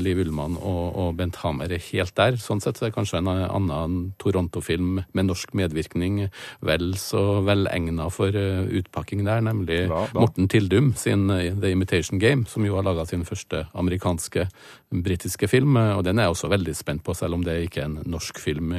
Liv 0.00 0.22
Ullmann 0.22 0.56
og, 0.56 0.84
og, 0.96 1.16
Bent 1.18 1.38
Hamer 1.42 1.72
er 1.72 1.82
helt 1.90 2.14
der. 2.18 2.38
Sånn 2.40 2.62
sett 2.62 2.78
så 2.78 2.88
er 2.88 2.94
kanskje 2.94 3.20
en 3.20 3.30
annen 3.30 3.98
Toronto-film 4.22 5.02
med 5.16 5.28
norsk 5.28 5.54
medvirkning 5.58 6.28
vel 6.64 6.92
så 7.00 7.40
velegna 7.46 8.08
for 8.12 8.34
eh, 8.36 8.64
utpakking 8.80 9.24
der, 9.26 9.42
nemlig 9.44 9.84
hva? 9.90 10.06
Morten 10.16 10.48
Tildum 10.50 10.92
sin 10.98 11.28
eh, 11.34 11.52
The 11.52 11.72
Imitation 11.74 12.20
Game, 12.22 12.46
som 12.48 12.66
jo 12.66 12.78
har 12.78 12.86
laga 12.86 13.06
sin 13.08 13.26
første 13.28 13.66
amerikanske 13.78 14.48
britiske 14.88 15.50
film. 15.50 15.76
Og 15.76 16.04
den 16.06 16.18
er 16.18 16.28
jeg 16.28 16.36
også 16.36 16.52
veldig 16.52 16.74
spent 16.76 17.04
på, 17.04 17.14
selv 17.16 17.36
om 17.36 17.44
det 17.44 17.58
ikke 17.66 17.82
er 17.82 17.90
en 17.90 17.98
norsk 18.08 18.38
film 18.40 18.72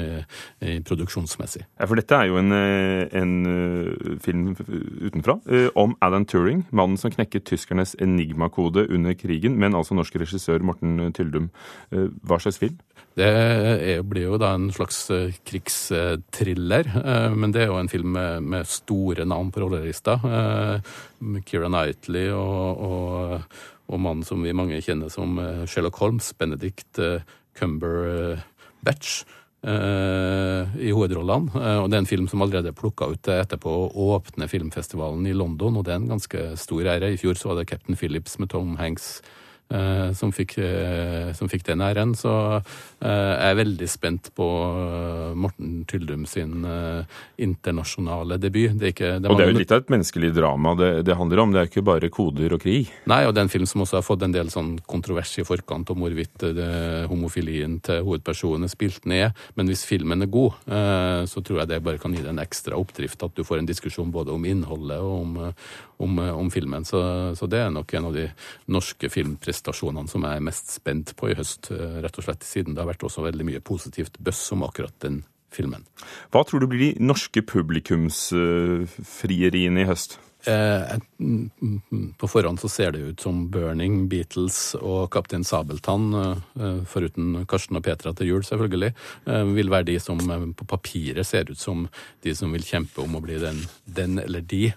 produksjonsmessig. 0.88 1.62
Ja, 1.78 1.86
for 1.86 1.99
dette 1.99 2.17
er 2.17 2.30
jo 2.30 2.39
en, 2.41 2.54
en 2.54 4.17
film 4.23 4.56
utenfra 4.58 5.38
om 5.78 5.93
Alan 6.02 6.25
Turing, 6.30 6.63
mannen 6.73 6.97
som 6.97 7.13
knekket 7.13 7.45
tyskernes 7.49 7.95
enigmakode 8.02 8.88
under 8.89 9.13
krigen, 9.17 9.60
men 9.62 9.78
altså 9.78 9.97
norsk 9.97 10.17
regissør 10.21 10.65
Morten 10.65 10.78
Morten 10.81 11.13
Tyldum. 11.13 11.49
Eh, 11.91 12.09
hva 12.23 12.39
slags 12.39 12.59
film? 12.59 12.77
Det 13.17 13.25
er, 13.27 14.03
blir 14.07 14.29
jo 14.29 14.37
da 14.39 14.53
en 14.55 14.69
slags 14.71 15.09
eh, 15.11 15.33
krigstriller, 15.47 16.91
eh, 17.01 17.33
men 17.35 17.51
det 17.51 17.63
er 17.63 17.71
jo 17.71 17.79
en 17.79 17.91
film 17.91 18.13
med, 18.15 18.43
med 18.43 18.67
store 18.69 19.25
navn 19.25 19.51
på 19.51 19.63
rollelista. 19.65 20.19
Keira 21.45 21.67
Knightley 21.67 22.29
og, 22.31 22.85
og, 22.85 23.57
og, 23.89 23.97
mannen 23.99 24.23
som 24.23 24.43
vi 24.43 24.55
mange 24.55 24.79
kjenner 24.85 25.11
som 25.11 25.35
Sherlock 25.67 25.99
Holmes, 25.99 26.31
Benedict 26.33 27.01
Cumberbatch. 27.57 29.25
i 29.59 30.91
hovedrollene. 30.95 31.51
og 31.81 31.89
Det 31.89 31.97
er 31.97 31.99
en 31.99 32.07
film 32.07 32.29
som 32.31 32.41
allerede 32.41 32.69
er 32.71 32.77
plukka 32.77 33.09
ut 33.11 33.27
etterpå 33.27 33.73
å 33.91 34.05
åpne 34.15 34.47
filmfestivalen 34.47 35.27
i 35.27 35.35
London, 35.35 35.75
og 35.75 35.83
det 35.83 35.91
er 35.91 35.99
en 35.99 36.13
ganske 36.13 36.55
stor 36.55 36.87
ære. 36.87 37.11
I 37.11 37.19
fjor 37.19 37.35
så 37.35 37.49
var 37.49 37.59
det 37.59 37.67
Captain 37.67 37.97
Phillips 37.99 38.39
med 38.39 38.53
Tom 38.53 38.77
Hanks 38.79 39.19
som 40.17 40.32
fikk, 40.34 40.58
eh, 40.58 41.29
som 41.38 41.49
fikk, 41.49 41.63
den 41.67 41.82
æren. 41.86 42.15
Så 42.17 42.32
eh, 42.58 43.10
jeg 43.10 43.51
er 43.51 43.60
veldig 43.60 43.89
spent 43.89 44.32
på 44.38 44.47
Morten 45.38 45.84
Tyldum 45.89 46.25
sin 46.29 46.65
internasjonale 47.38 48.39
debut. 48.41 48.73
Det 48.79 48.93
ikke, 48.95 49.12
det 49.21 49.29
og 49.29 49.38
det 49.38 49.45
er 49.45 49.53
jo 49.53 49.60
litt 49.60 49.73
av 49.75 49.84
et 49.84 49.91
menneskelig 49.93 50.32
drama 50.36 50.73
det, 50.79 50.89
det, 51.08 51.17
handler 51.17 51.43
om, 51.43 51.53
det 51.53 51.62
er 51.62 51.69
ikke 51.69 51.86
bare 51.86 52.10
koder 52.13 52.55
og 52.55 52.63
krig? 52.63 52.89
Nei, 53.10 53.21
og 53.27 53.36
det 53.36 53.43
er 53.43 53.47
en 53.47 53.53
film 53.53 53.67
som 53.69 53.86
også 53.86 53.99
har 53.99 54.05
fått 54.05 54.25
en 54.25 54.34
del 54.34 54.49
sånn 54.53 54.73
kontrovers 54.89 55.36
i 55.39 55.45
forkant 55.47 55.93
om 55.93 56.01
hvorvidt 56.03 56.47
homofilien 57.10 57.77
til 57.86 58.03
hovedpersonen 58.08 58.65
er 58.65 58.73
spilt 58.73 59.05
ned. 59.10 59.38
Men 59.60 59.69
hvis 59.69 59.86
filmen 59.88 60.25
er 60.25 60.32
god, 60.34 60.58
så 61.29 61.43
tror 61.45 61.62
jeg 61.62 61.71
det 61.73 61.82
bare 61.86 62.01
kan 62.01 62.15
gi 62.15 62.23
deg 62.23 62.34
en 62.34 62.41
ekstra 62.41 62.79
oppdrift. 62.79 63.21
At 63.25 63.38
du 63.38 63.45
får 63.45 63.62
en 63.62 63.69
diskusjon 63.69 64.12
både 64.13 64.34
om 64.34 64.49
innholdet 64.49 64.99
og 64.99 65.13
om, 65.19 65.38
om, 66.05 66.19
om 66.41 66.51
filmen. 66.53 66.86
Så, 66.88 67.01
så, 67.38 67.49
det 67.49 67.63
er 67.63 67.73
nok 67.73 67.93
en 67.97 68.10
av 68.10 68.17
de 68.17 68.27
norske 68.71 69.12
filmprestasjonene 69.12 69.59
prestasjonene 69.60 70.10
som 70.10 70.24
jeg 70.24 70.39
er 70.39 70.45
mest 70.45 70.72
spent 70.72 71.15
på 71.19 71.32
i 71.32 71.36
høst, 71.38 71.72
eh, 71.72 72.00
rett 72.04 72.17
og 72.17 72.24
slett 72.26 72.43
siden 72.48 72.76
det 72.76 72.84
har 72.84 72.89
vært 72.93 73.04
også 73.04 73.26
veldig 73.26 73.45
mye 73.45 73.62
positivt 73.62 74.19
bøss 74.19 74.52
om 74.56 74.63
akkurat 74.63 74.95
den 75.04 75.24
filmen. 75.53 75.83
Hva 76.33 76.41
tror 76.47 76.59
du 76.63 76.67
blir 76.71 76.81
de 76.85 76.91
norske 77.03 77.41
publikumsfrieriene 77.45 79.79
i 79.83 79.89
høst? 79.89 80.12
Eh, 80.47 80.97
på 82.17 82.27
forhånd 82.31 82.62
så 82.62 82.69
ser 82.71 82.93
det 82.95 82.99
ut 82.99 83.19
som 83.19 83.41
Burning, 83.51 84.05
Beatles 84.07 84.71
og 84.79 85.09
Kaptein 85.12 85.43
Sabeltann, 85.43 86.13
eh, 86.15 86.77
foruten 86.88 87.43
Karsten 87.49 87.75
og 87.75 87.83
Petra 87.83 88.13
til 88.15 88.31
jul, 88.31 88.45
selvfølgelig, 88.47 88.93
eh, 89.27 89.43
vil 89.57 89.69
være 89.69 89.89
de 89.91 89.97
som 89.99 90.19
på 90.55 90.67
papiret 90.67 91.27
ser 91.27 91.51
ut 91.51 91.59
som 91.59 91.89
de 92.23 92.35
som 92.35 92.55
vil 92.55 92.63
kjempe 92.63 93.03
om 93.03 93.15
å 93.15 93.21
bli 93.21 93.39
den, 93.39 93.65
den 93.85 94.19
eller 94.19 94.41
de 94.41 94.73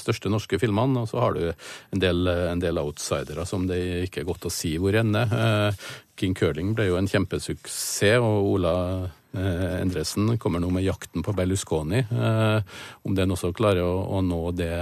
største 0.00 0.30
norske 0.32 0.58
filmene. 0.58 1.02
Og 1.02 1.10
så 1.10 1.20
har 1.20 1.34
du 1.34 1.52
en 1.92 2.00
del, 2.00 2.26
en 2.26 2.60
del 2.60 2.78
outsidere 2.78 3.44
som 3.44 3.66
det 3.66 4.08
ikke 4.08 4.22
er 4.22 4.24
godt 4.24 4.46
å 4.48 4.52
si 4.52 4.78
hvor 4.80 4.96
ender. 4.96 5.74
King 6.16 6.32
Curling 6.32 6.72
ble 6.74 6.86
jo 6.88 6.96
en 6.96 7.08
kjempesuksess, 7.08 8.16
og 8.16 8.54
Ola 8.54 9.10
Eh, 9.36 9.80
Endresen 9.82 10.38
kommer 10.38 10.60
nå 10.60 10.70
med 10.70 10.84
'Jakten 10.84 11.22
på 11.22 11.32
Berlusconi'. 11.32 12.04
Eh, 12.10 12.62
om 13.02 13.14
den 13.14 13.30
også 13.30 13.52
klarer 13.52 13.84
å, 13.84 14.00
å 14.16 14.22
nå 14.24 14.40
det, 14.56 14.72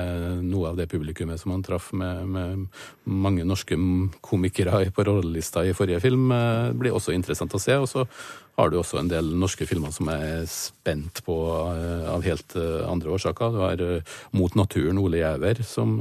noe 0.42 0.70
av 0.70 0.76
det 0.76 0.86
publikummet 0.86 1.40
som 1.40 1.50
han 1.50 1.64
traff 1.66 1.92
med, 1.92 2.28
med 2.28 2.66
mange 3.04 3.44
norske 3.44 3.74
komikere 4.22 4.90
på 4.94 5.04
rollelista 5.04 5.66
i 5.66 5.74
forrige 5.74 6.00
film, 6.00 6.30
eh, 6.30 6.70
blir 6.72 6.94
også 6.94 7.12
interessant 7.12 7.54
å 7.54 7.60
se. 7.60 7.74
Og 7.74 7.88
så 7.90 8.06
har 8.56 8.70
du 8.72 8.78
også 8.80 9.00
en 9.00 9.10
del 9.10 9.28
norske 9.36 9.66
filmer 9.68 9.92
som 9.92 10.08
er 10.12 10.46
spent 10.48 11.20
på 11.26 11.36
eh, 11.68 12.06
av 12.08 12.24
helt 12.24 12.56
eh, 12.56 12.84
andre 12.88 13.12
årsaker. 13.16 13.52
Du 13.52 13.60
har 13.60 13.82
eh, 13.84 14.14
Mot 14.36 14.56
naturen, 14.56 15.00
Ole 15.00 15.20
Gjæver, 15.20 15.60
som, 15.66 15.96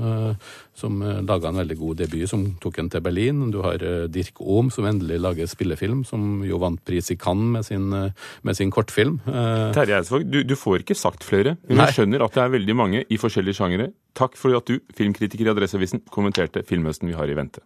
som 0.76 0.98
laga 1.28 1.50
en 1.50 1.60
veldig 1.62 1.78
god 1.80 2.00
debut, 2.02 2.26
som 2.30 2.46
tok 2.63 2.80
en 2.82 2.89
til 2.91 3.04
Berlin. 3.04 3.44
Du 3.54 3.62
har 3.63 3.84
Dirk 4.12 4.39
Ohm, 4.44 4.72
som 4.74 4.88
endelig 4.88 5.20
lager 5.24 5.50
spillefilm, 5.52 6.04
som 6.08 6.44
jo 6.48 6.60
vant 6.62 6.82
pris 6.88 7.12
i 7.13 7.18
Cannes 7.20 7.54
med 7.56 7.68
sin, 7.68 7.88
med 7.91 8.58
sin 8.58 8.74
kortfilm. 8.74 9.20
Terje 9.26 10.00
Eidsvåg, 10.00 10.28
du, 10.32 10.41
du, 10.48 10.56
får 10.60 10.84
ikke 10.84 11.00
sagt 11.00 11.28
flere, 11.28 11.56
men 11.70 11.86
jeg 11.86 12.00
skjønner 12.00 12.26
at 12.26 12.36
det 12.36 12.44
er 12.44 12.58
veldig 12.58 12.76
mange 12.76 13.06
i 13.08 13.22
forskjellige 13.22 13.60
sjangere. 13.62 13.91
Takk 14.18 14.36
for 14.39 14.58
at 14.58 14.68
du, 14.68 14.82
filmkritiker 14.98 15.48
i 15.48 15.56
Adresseavisen, 15.56 16.04
kommenterte 16.12 16.65
filmhøsten 16.68 17.12
vi 17.12 17.18
har 17.20 17.32
i 17.32 17.39
vente. 17.39 17.63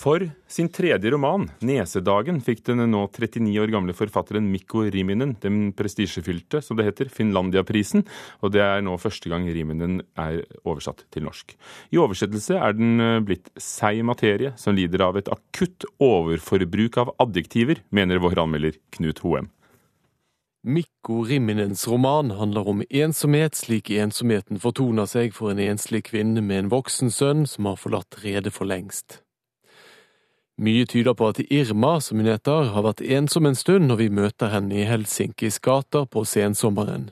For 0.00 0.22
sin 0.48 0.70
tredje 0.72 1.10
roman, 1.12 1.50
'Nesedagen', 1.60 2.40
fikk 2.40 2.62
den 2.64 2.80
nå 2.88 3.02
39 3.12 3.60
år 3.60 3.68
gamle 3.68 3.92
forfatteren 3.92 4.46
Mikko 4.48 4.86
Riminen 4.88 5.34
den 5.42 5.74
prestisjefylte, 5.76 6.62
som 6.64 6.78
det 6.78 6.86
heter, 6.86 7.10
Finlandiaprisen, 7.12 8.06
og 8.40 8.54
det 8.54 8.62
er 8.64 8.80
nå 8.80 8.96
første 8.96 9.28
gang 9.28 9.44
Riminen 9.44 10.00
er 10.16 10.40
oversatt 10.64 11.04
til 11.12 11.28
norsk. 11.28 11.52
I 11.92 12.00
oversettelse 12.00 12.56
er 12.56 12.72
den 12.80 12.96
eh, 12.96 13.20
blitt 13.20 13.52
seig 13.60 14.00
materie 14.00 14.54
som 14.56 14.74
lider 14.74 15.04
av 15.04 15.20
et 15.20 15.28
akutt 15.28 15.84
overforbruk 16.00 16.96
av 16.96 17.12
adjektiver, 17.20 17.84
mener 17.92 18.24
vår 18.24 18.40
anmelder 18.40 18.80
Knut 18.96 19.20
Hoem. 19.20 19.52
Mikko 20.64 21.26
Riminens 21.28 21.84
roman 21.88 22.32
handler 22.40 22.68
om 22.68 22.84
ensomhet 22.88 23.52
slik 23.52 23.92
ensomheten 23.92 24.60
fortoner 24.60 25.04
seg 25.04 25.36
for 25.36 25.52
en 25.52 25.60
enslig 25.60 26.06
kvinne 26.08 26.40
med 26.40 26.64
en 26.64 26.72
voksen 26.72 27.12
sønn 27.12 27.44
som 27.44 27.68
har 27.68 27.76
forlatt 27.76 28.24
redet 28.24 28.56
for 28.56 28.64
lengst. 28.64 29.20
Mye 30.60 30.84
tyder 30.84 31.14
på 31.16 31.30
at 31.30 31.38
Irma, 31.48 31.94
som 32.04 32.18
hun 32.20 32.28
heter, 32.28 32.66
har 32.74 32.84
vært 32.84 33.00
ensom 33.00 33.46
en 33.48 33.56
stund 33.56 33.88
når 33.88 33.96
vi 33.96 34.08
møter 34.12 34.50
henne 34.52 34.74
i 34.76 34.84
Helsinkis 34.84 35.56
gater 35.64 36.04
på 36.04 36.26
sensommeren. 36.28 37.06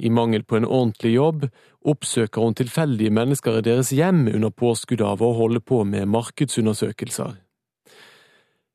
I 0.00 0.08
mangel 0.08 0.40
på 0.48 0.56
en 0.56 0.64
ordentlig 0.64 1.12
jobb 1.18 1.44
oppsøker 1.84 2.40
hun 2.40 2.56
tilfeldige 2.56 3.12
mennesker 3.12 3.58
i 3.58 3.64
deres 3.66 3.92
hjem 3.92 4.24
under 4.30 4.48
påskudd 4.48 5.04
av 5.04 5.20
å 5.20 5.34
holde 5.36 5.60
på 5.60 5.82
med 5.84 6.08
markedsundersøkelser. 6.14 7.34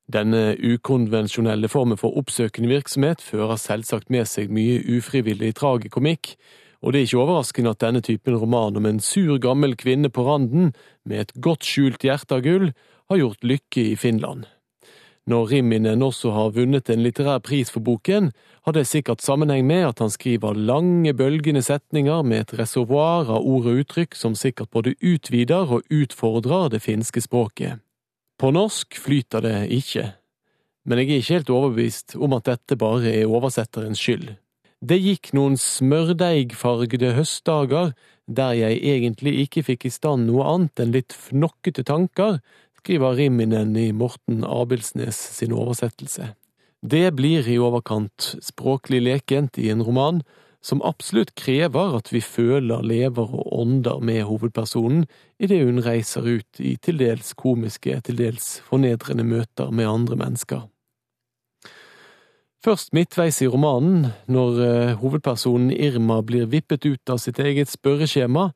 Denne 0.08 0.54
ukonvensjonelle 0.54 1.68
formen 1.68 1.98
for 1.98 2.14
oppsøkende 2.16 2.70
virksomhet 2.70 3.24
fører 3.24 3.58
selvsagt 3.58 4.14
med 4.14 4.30
seg 4.30 4.54
mye 4.54 4.78
ufrivillig 4.94 5.56
tragikomikk, 5.58 6.36
og 6.86 6.94
det 6.94 7.00
er 7.00 7.08
ikke 7.08 7.24
overraskende 7.24 7.74
at 7.74 7.82
denne 7.82 8.04
typen 8.06 8.38
roman 8.38 8.78
om 8.78 8.86
en 8.86 9.02
sur, 9.02 9.34
gammel 9.42 9.74
kvinne 9.76 10.08
på 10.14 10.22
randen, 10.22 10.70
med 11.02 11.24
et 11.24 11.34
godt 11.42 11.66
skjult 11.66 12.06
hjerte 12.06 12.38
av 12.38 12.46
gull, 12.46 12.70
har 13.08 13.20
gjort 13.20 13.44
lykke 13.44 13.80
i 13.92 13.96
Finland. 13.96 14.46
Når 15.28 15.46
Rimminen 15.46 16.02
også 16.02 16.30
har 16.32 16.54
vunnet 16.56 16.88
en 16.88 17.02
litterær 17.04 17.42
pris 17.44 17.68
for 17.68 17.84
boken, 17.84 18.30
har 18.64 18.72
det 18.72 18.86
sikkert 18.88 19.20
sammenheng 19.20 19.66
med 19.68 19.84
at 19.90 19.98
han 20.00 20.12
skriver 20.12 20.56
lange, 20.56 21.12
bølgende 21.12 21.60
setninger 21.62 22.22
med 22.24 22.46
et 22.46 22.54
reservoar 22.62 23.28
av 23.28 23.44
ord 23.44 23.68
og 23.68 23.82
uttrykk 23.82 24.16
som 24.16 24.36
sikkert 24.38 24.72
både 24.72 24.94
utvider 25.04 25.68
og 25.68 25.84
utfordrer 25.92 26.72
det 26.72 26.80
finske 26.80 27.20
språket. 27.20 27.84
På 28.40 28.54
norsk 28.54 28.96
flyter 28.96 29.44
det 29.44 29.56
ikke, 29.74 30.12
men 30.88 31.02
jeg 31.02 31.10
er 31.10 31.20
ikke 31.20 31.36
helt 31.36 31.50
overbevist 31.52 32.16
om 32.16 32.36
at 32.38 32.48
dette 32.48 32.78
bare 32.80 33.12
er 33.12 33.28
oversetterens 33.28 34.00
skyld. 34.00 34.30
Det 34.80 34.96
gikk 35.02 35.32
noen 35.34 35.58
smørdeigfargede 35.58 37.12
høstdager 37.16 37.92
der 38.28 38.52
jeg 38.54 38.78
egentlig 38.94 39.34
ikke 39.42 39.64
fikk 39.66 39.88
i 39.88 39.92
stand 39.92 40.28
noe 40.28 40.46
annet 40.46 40.80
enn 40.80 40.94
litt 40.94 41.16
fnokkete 41.16 41.84
tanker 41.88 42.38
skriver 42.78 43.16
Rimminen 43.18 43.76
i 43.76 43.92
Morten 43.92 44.44
Abelsnes 44.46 45.18
sin 45.36 45.52
oversettelse. 45.52 46.32
Det 46.82 47.10
blir 47.18 47.48
i 47.48 47.58
overkant 47.58 48.36
språklig 48.44 49.02
lekent 49.02 49.58
i 49.58 49.70
en 49.72 49.82
roman 49.82 50.22
som 50.62 50.82
absolutt 50.86 51.34
krever 51.38 51.96
at 51.98 52.10
vi 52.12 52.20
føler, 52.22 52.82
lever 52.82 53.34
og 53.34 53.52
ånder 53.60 54.00
med 54.02 54.24
hovedpersonen 54.28 55.06
idet 55.38 55.62
hun 55.64 55.82
reiser 55.82 56.26
ut 56.26 56.60
i 56.62 56.76
til 56.82 56.98
dels 56.98 57.32
komiske, 57.38 58.00
til 58.02 58.18
dels 58.18 58.58
fornedrende 58.66 59.26
møter 59.26 59.70
med 59.70 59.88
andre 59.90 60.18
mennesker. 60.18 60.66
Først 62.64 62.90
midtveis 62.92 63.38
i 63.42 63.46
romanen, 63.46 64.08
når 64.26 64.62
eh, 64.64 64.96
hovedpersonen 64.98 65.70
Irma 65.70 66.18
blir 66.26 66.48
vippet 66.50 66.86
ut 66.88 67.10
av 67.10 67.22
sitt 67.22 67.38
eget 67.38 67.70
spørreskjema, 67.70 68.50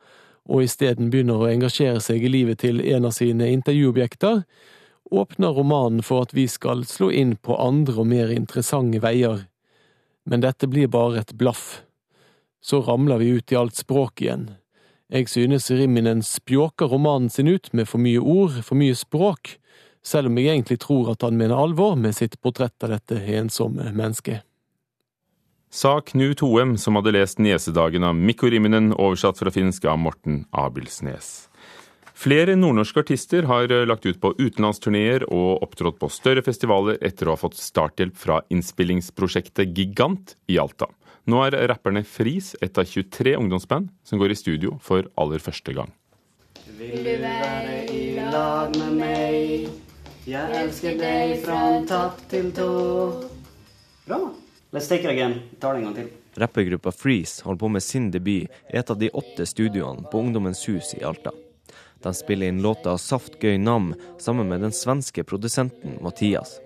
og 0.49 0.65
isteden 0.65 1.11
begynner 1.13 1.43
å 1.43 1.51
engasjere 1.51 2.01
seg 2.03 2.25
i 2.25 2.31
livet 2.31 2.63
til 2.63 2.81
en 2.83 3.07
av 3.09 3.15
sine 3.17 3.51
intervjuobjekter, 3.53 4.43
åpner 5.13 5.55
romanen 5.55 6.03
for 6.03 6.25
at 6.25 6.33
vi 6.35 6.47
skal 6.49 6.87
slå 6.89 7.11
inn 7.13 7.37
på 7.37 7.57
andre 7.61 8.01
og 8.01 8.09
mer 8.11 8.33
interessante 8.33 9.03
veier. 9.03 9.45
Men 10.25 10.43
dette 10.43 10.69
blir 10.71 10.91
bare 10.91 11.23
et 11.23 11.35
blaff. 11.39 11.83
Så 12.63 12.81
ramler 12.87 13.21
vi 13.21 13.33
ut 13.37 13.53
i 13.53 13.59
alt 13.59 13.77
språk 13.77 14.23
igjen. 14.23 14.53
Jeg 15.13 15.29
synes 15.29 15.71
Rimminen 15.71 16.23
spjåker 16.25 16.89
romanen 16.89 17.29
sin 17.31 17.51
ut 17.51 17.69
med 17.77 17.91
for 17.91 18.01
mye 18.01 18.23
ord, 18.23 18.63
for 18.65 18.79
mye 18.81 18.97
språk, 18.97 19.59
selv 20.03 20.31
om 20.31 20.39
jeg 20.39 20.55
egentlig 20.55 20.79
tror 20.83 21.13
at 21.13 21.27
han 21.27 21.37
mener 21.37 21.59
alvor 21.59 21.99
med 22.01 22.17
sitt 22.17 22.39
portrett 22.41 22.87
av 22.87 22.95
dette 22.95 23.21
ensomme 23.37 23.93
mennesket. 23.93 24.47
Sa 25.73 26.01
Knut 26.05 26.43
Hoem, 26.45 26.75
som 26.77 26.99
hadde 26.99 27.15
lest 27.17 27.39
Nesedagen 27.41 28.05
av 28.05 28.13
Mikko 28.13 28.51
Riminen, 28.53 28.91
oversatt 28.93 29.39
fra 29.41 29.49
finsk 29.51 29.87
av 29.89 29.97
Morten 30.05 30.43
Abelsnes. 30.53 31.47
Flere 32.13 32.59
nordnorske 32.61 33.01
artister 33.01 33.49
har 33.49 33.73
lagt 33.89 34.05
ut 34.05 34.19
på 34.21 34.35
utenlandsturneer 34.37 35.25
og 35.33 35.65
opptrådt 35.65 35.97
på 36.03 36.11
større 36.13 36.45
festivaler 36.45 37.01
etter 37.01 37.25
å 37.25 37.33
ha 37.33 37.41
fått 37.41 37.57
starthjelp 37.57 38.21
fra 38.21 38.43
innspillingsprosjektet 38.53 39.73
Gigant 39.73 40.37
i 40.53 40.61
Alta. 40.61 40.91
Nå 41.25 41.41
er 41.47 41.57
rapperne 41.73 42.05
Fris 42.05 42.53
et 42.61 42.77
av 42.77 42.85
23 42.93 43.39
ungdomsband 43.41 43.89
som 44.05 44.21
går 44.21 44.37
i 44.37 44.39
studio 44.43 44.77
for 44.85 45.09
aller 45.17 45.41
første 45.41 45.73
gang. 45.73 45.89
Vil 46.77 47.01
du 47.01 47.15
være 47.25 47.81
i 47.89 48.05
lag 48.21 48.77
med 48.77 49.01
meg? 49.01 49.73
Jeg 50.29 50.63
elsker 50.67 51.01
deg 51.01 51.39
fra 51.49 51.65
topp 51.89 52.25
til 52.29 52.53
tå. 52.61 52.73
Bra. 54.05 54.27
Let's 54.75 54.89
take 54.89 55.05
it 55.05 55.11
again. 55.11 55.33
Vi 55.51 55.57
det 55.61 55.67
en 55.69 55.83
gang 55.83 55.95
til. 55.95 56.09
Rappergruppa 56.35 56.93
Freeze 56.93 57.45
holder 57.45 57.59
på 57.59 57.69
med 57.69 57.83
sin 57.83 58.11
debut 58.11 58.49
i 58.73 58.77
et 58.79 58.91
av 58.91 58.97
de 58.99 59.11
åtte 59.11 59.45
studioene 59.47 60.07
på 60.09 60.19
Ungdommens 60.19 60.69
hus 60.69 60.95
i 60.95 61.03
Alta. 61.05 61.31
De 62.01 62.15
spiller 62.15 62.49
inn 62.49 62.63
låta 62.63 62.97
'Saft 62.99 63.37
gøy 63.41 63.59
nam' 63.59 63.95
sammen 64.19 64.49
med 64.49 64.61
den 64.61 64.73
svenske 64.73 65.25
produsenten 65.25 65.99
Mathias. 66.01 66.61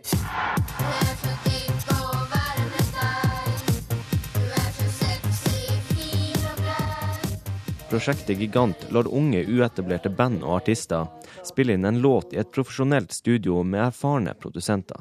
Prosjektet 7.91 8.39
Gigant 8.39 8.93
lar 8.93 9.15
unge, 9.15 9.45
uetablerte 9.49 10.11
band 10.11 10.45
og 10.45 10.57
artister 10.57 11.07
spille 11.43 11.73
inn 11.73 11.85
en 11.85 12.01
låt 12.01 12.33
i 12.33 12.37
et 12.37 12.53
profesjonelt 12.53 13.13
studio 13.13 13.63
med 13.63 13.89
erfarne 13.89 14.35
produsenter. 14.35 15.01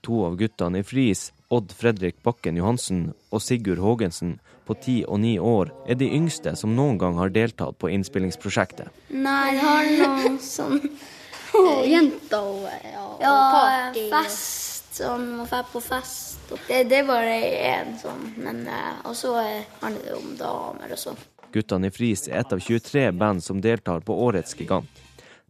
To 0.00 0.26
av 0.26 0.36
guttene 0.36 0.78
i 0.78 0.82
Fris 0.82 1.32
Odd 1.54 1.72
Fredrik 1.78 2.16
Bakken 2.26 2.58
Johansen 2.58 3.04
og 3.30 3.42
Sigurd 3.44 3.78
Haagensen 3.84 4.38
på 4.66 4.74
ti 4.80 4.94
og 5.04 5.20
ni 5.22 5.34
år 5.38 5.70
er 5.86 5.98
de 6.00 6.08
yngste 6.16 6.54
som 6.58 6.72
noen 6.74 6.96
gang 6.98 7.18
har 7.20 7.30
deltatt 7.34 7.76
på 7.78 7.90
innspillingsprosjektet. 7.94 8.88
Nei, 9.12 9.52
jeg 9.54 9.62
har 9.62 9.90
noen 10.00 10.38
sånn 10.42 10.80
Jenter 11.86 12.42
og 12.42 12.64
ja, 12.66 13.04
ja, 13.22 13.34
party. 13.54 14.08
fest. 14.10 14.60
Sånn, 14.94 15.28
og 15.42 15.48
dra 15.50 15.60
på 15.66 15.80
fest. 15.82 16.38
Det, 16.68 16.84
det 16.90 17.00
var 17.06 17.24
det 17.26 17.38
én 17.66 17.94
sånn. 17.98 18.28
Men 18.38 18.60
eh, 18.70 19.00
Og 19.10 19.16
så 19.18 19.32
handler 19.80 20.04
det 20.06 20.14
om 20.14 20.34
damer 20.38 20.92
og 20.94 21.00
sånn. 21.00 21.18
Guttene 21.54 21.90
i 21.90 21.94
Fris 21.94 22.26
er 22.30 22.40
et 22.44 22.54
av 22.54 22.62
23 22.62 23.08
band 23.18 23.42
som 23.42 23.58
deltar 23.62 24.02
på 24.06 24.14
årets 24.26 24.54
Gigant. 24.58 25.03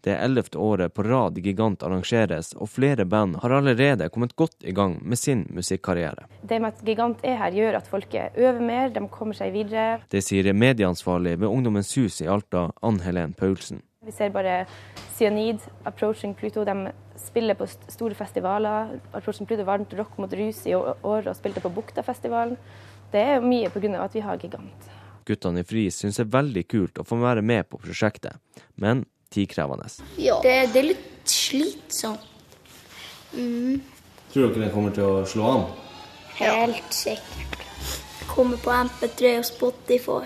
Det 0.04 0.12
ellevte 0.20 0.58
året 0.60 0.92
på 0.92 1.02
rad 1.02 1.38
Gigant 1.40 1.82
arrangeres, 1.82 2.50
og 2.60 2.68
flere 2.68 3.06
band 3.08 3.38
har 3.40 3.54
allerede 3.56 4.10
kommet 4.12 4.34
godt 4.36 4.60
i 4.60 4.74
gang 4.76 4.98
med 5.00 5.16
sin 5.16 5.46
musikkarriere. 5.48 6.26
Det 6.42 6.58
med 6.60 6.74
at 6.74 6.82
Gigant 6.84 7.24
er 7.24 7.38
her, 7.40 7.56
gjør 7.56 7.78
at 7.78 7.88
folk 7.88 8.12
øver 8.12 8.60
mer, 8.60 8.92
de 8.92 9.00
kommer 9.08 9.38
seg 9.38 9.54
videre. 9.54 10.02
Det 10.12 10.20
sier 10.20 10.52
medieansvarlig 10.52 11.38
ved 11.40 11.48
Ungdommens 11.48 11.94
hus 11.96 12.20
i 12.20 12.28
Alta, 12.28 12.66
Ann 12.84 13.00
Helen 13.00 13.32
Paulsen. 13.32 13.80
Vi 14.04 14.12
ser 14.12 14.28
bare 14.34 14.66
Cyanid, 15.16 15.64
Approaching 15.88 16.34
Pluto. 16.36 16.66
De 16.68 16.92
spiller 17.16 17.56
på 17.56 17.64
store 17.72 18.14
festivaler. 18.18 18.98
Approaching 19.16 19.48
Pluto 19.48 19.64
varmt 19.64 19.96
Rock 19.96 20.18
mot 20.20 20.36
rus 20.36 20.66
i 20.68 20.76
år 20.76 21.30
og 21.30 21.32
spilte 21.38 21.64
på 21.64 21.72
Buktafestivalen. 21.72 22.60
Det 23.14 23.24
er 23.24 23.40
mye 23.40 23.72
pga. 23.72 24.04
at 24.04 24.14
vi 24.14 24.20
har 24.20 24.36
Gigant. 24.36 24.92
Guttene 25.24 25.60
i 25.60 25.64
FRI 25.64 25.88
syns 25.88 26.20
det 26.20 26.26
er 26.26 26.34
veldig 26.36 26.66
kult 26.68 27.00
å 27.00 27.08
få 27.08 27.16
være 27.16 27.40
med 27.40 27.64
på 27.70 27.80
prosjektet, 27.80 28.36
men 28.76 29.06
tidkrevende. 29.34 29.90
Ja. 30.20 30.38
Det, 30.44 30.54
det 30.74 30.80
er 30.80 30.88
litt 30.92 31.30
slitsomt. 31.30 32.30
Mm. 33.34 33.80
Tror 34.32 34.50
dere 34.50 34.66
det 34.66 34.72
kommer 34.74 34.94
til 34.94 35.06
å 35.06 35.26
slå 35.28 35.50
an? 35.50 35.66
Helt 36.38 36.94
sikkert. 36.94 37.60
Kommer 38.30 38.58
på 38.62 38.72
MP3 38.74 39.36
og 39.38 39.46
Spotify. 39.46 40.24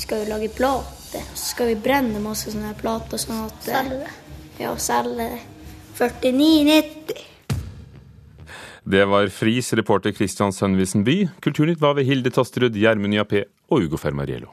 Skal 0.00 0.24
jo 0.24 0.32
lage 0.34 0.50
plate. 0.52 1.22
Så 1.34 1.54
skal 1.54 1.72
vi 1.72 1.78
brenne 1.80 2.20
masse 2.22 2.52
sånne 2.52 2.74
plater 2.80 3.20
sånn 3.20 3.46
at 3.46 3.64
Selge 3.64 4.02
det. 4.02 4.12
Ja, 4.60 4.74
selge 4.76 5.30
det. 5.32 5.40
49,90. 6.00 7.26
Det 8.90 9.04
var 9.08 9.28
Fris 9.32 9.72
reporter 9.76 10.12
Christian 10.16 10.52
Sønnevisen 10.52 11.04
By. 11.04 11.18
Kulturnytt 11.44 11.80
var 11.80 11.96
ved 11.98 12.08
Hilde 12.08 12.32
Tosterud, 12.34 12.76
Gjermund 12.76 13.16
Jappé 13.16 13.44
og 13.70 13.86
Ugo 13.86 14.00
Fermariello. 14.00 14.52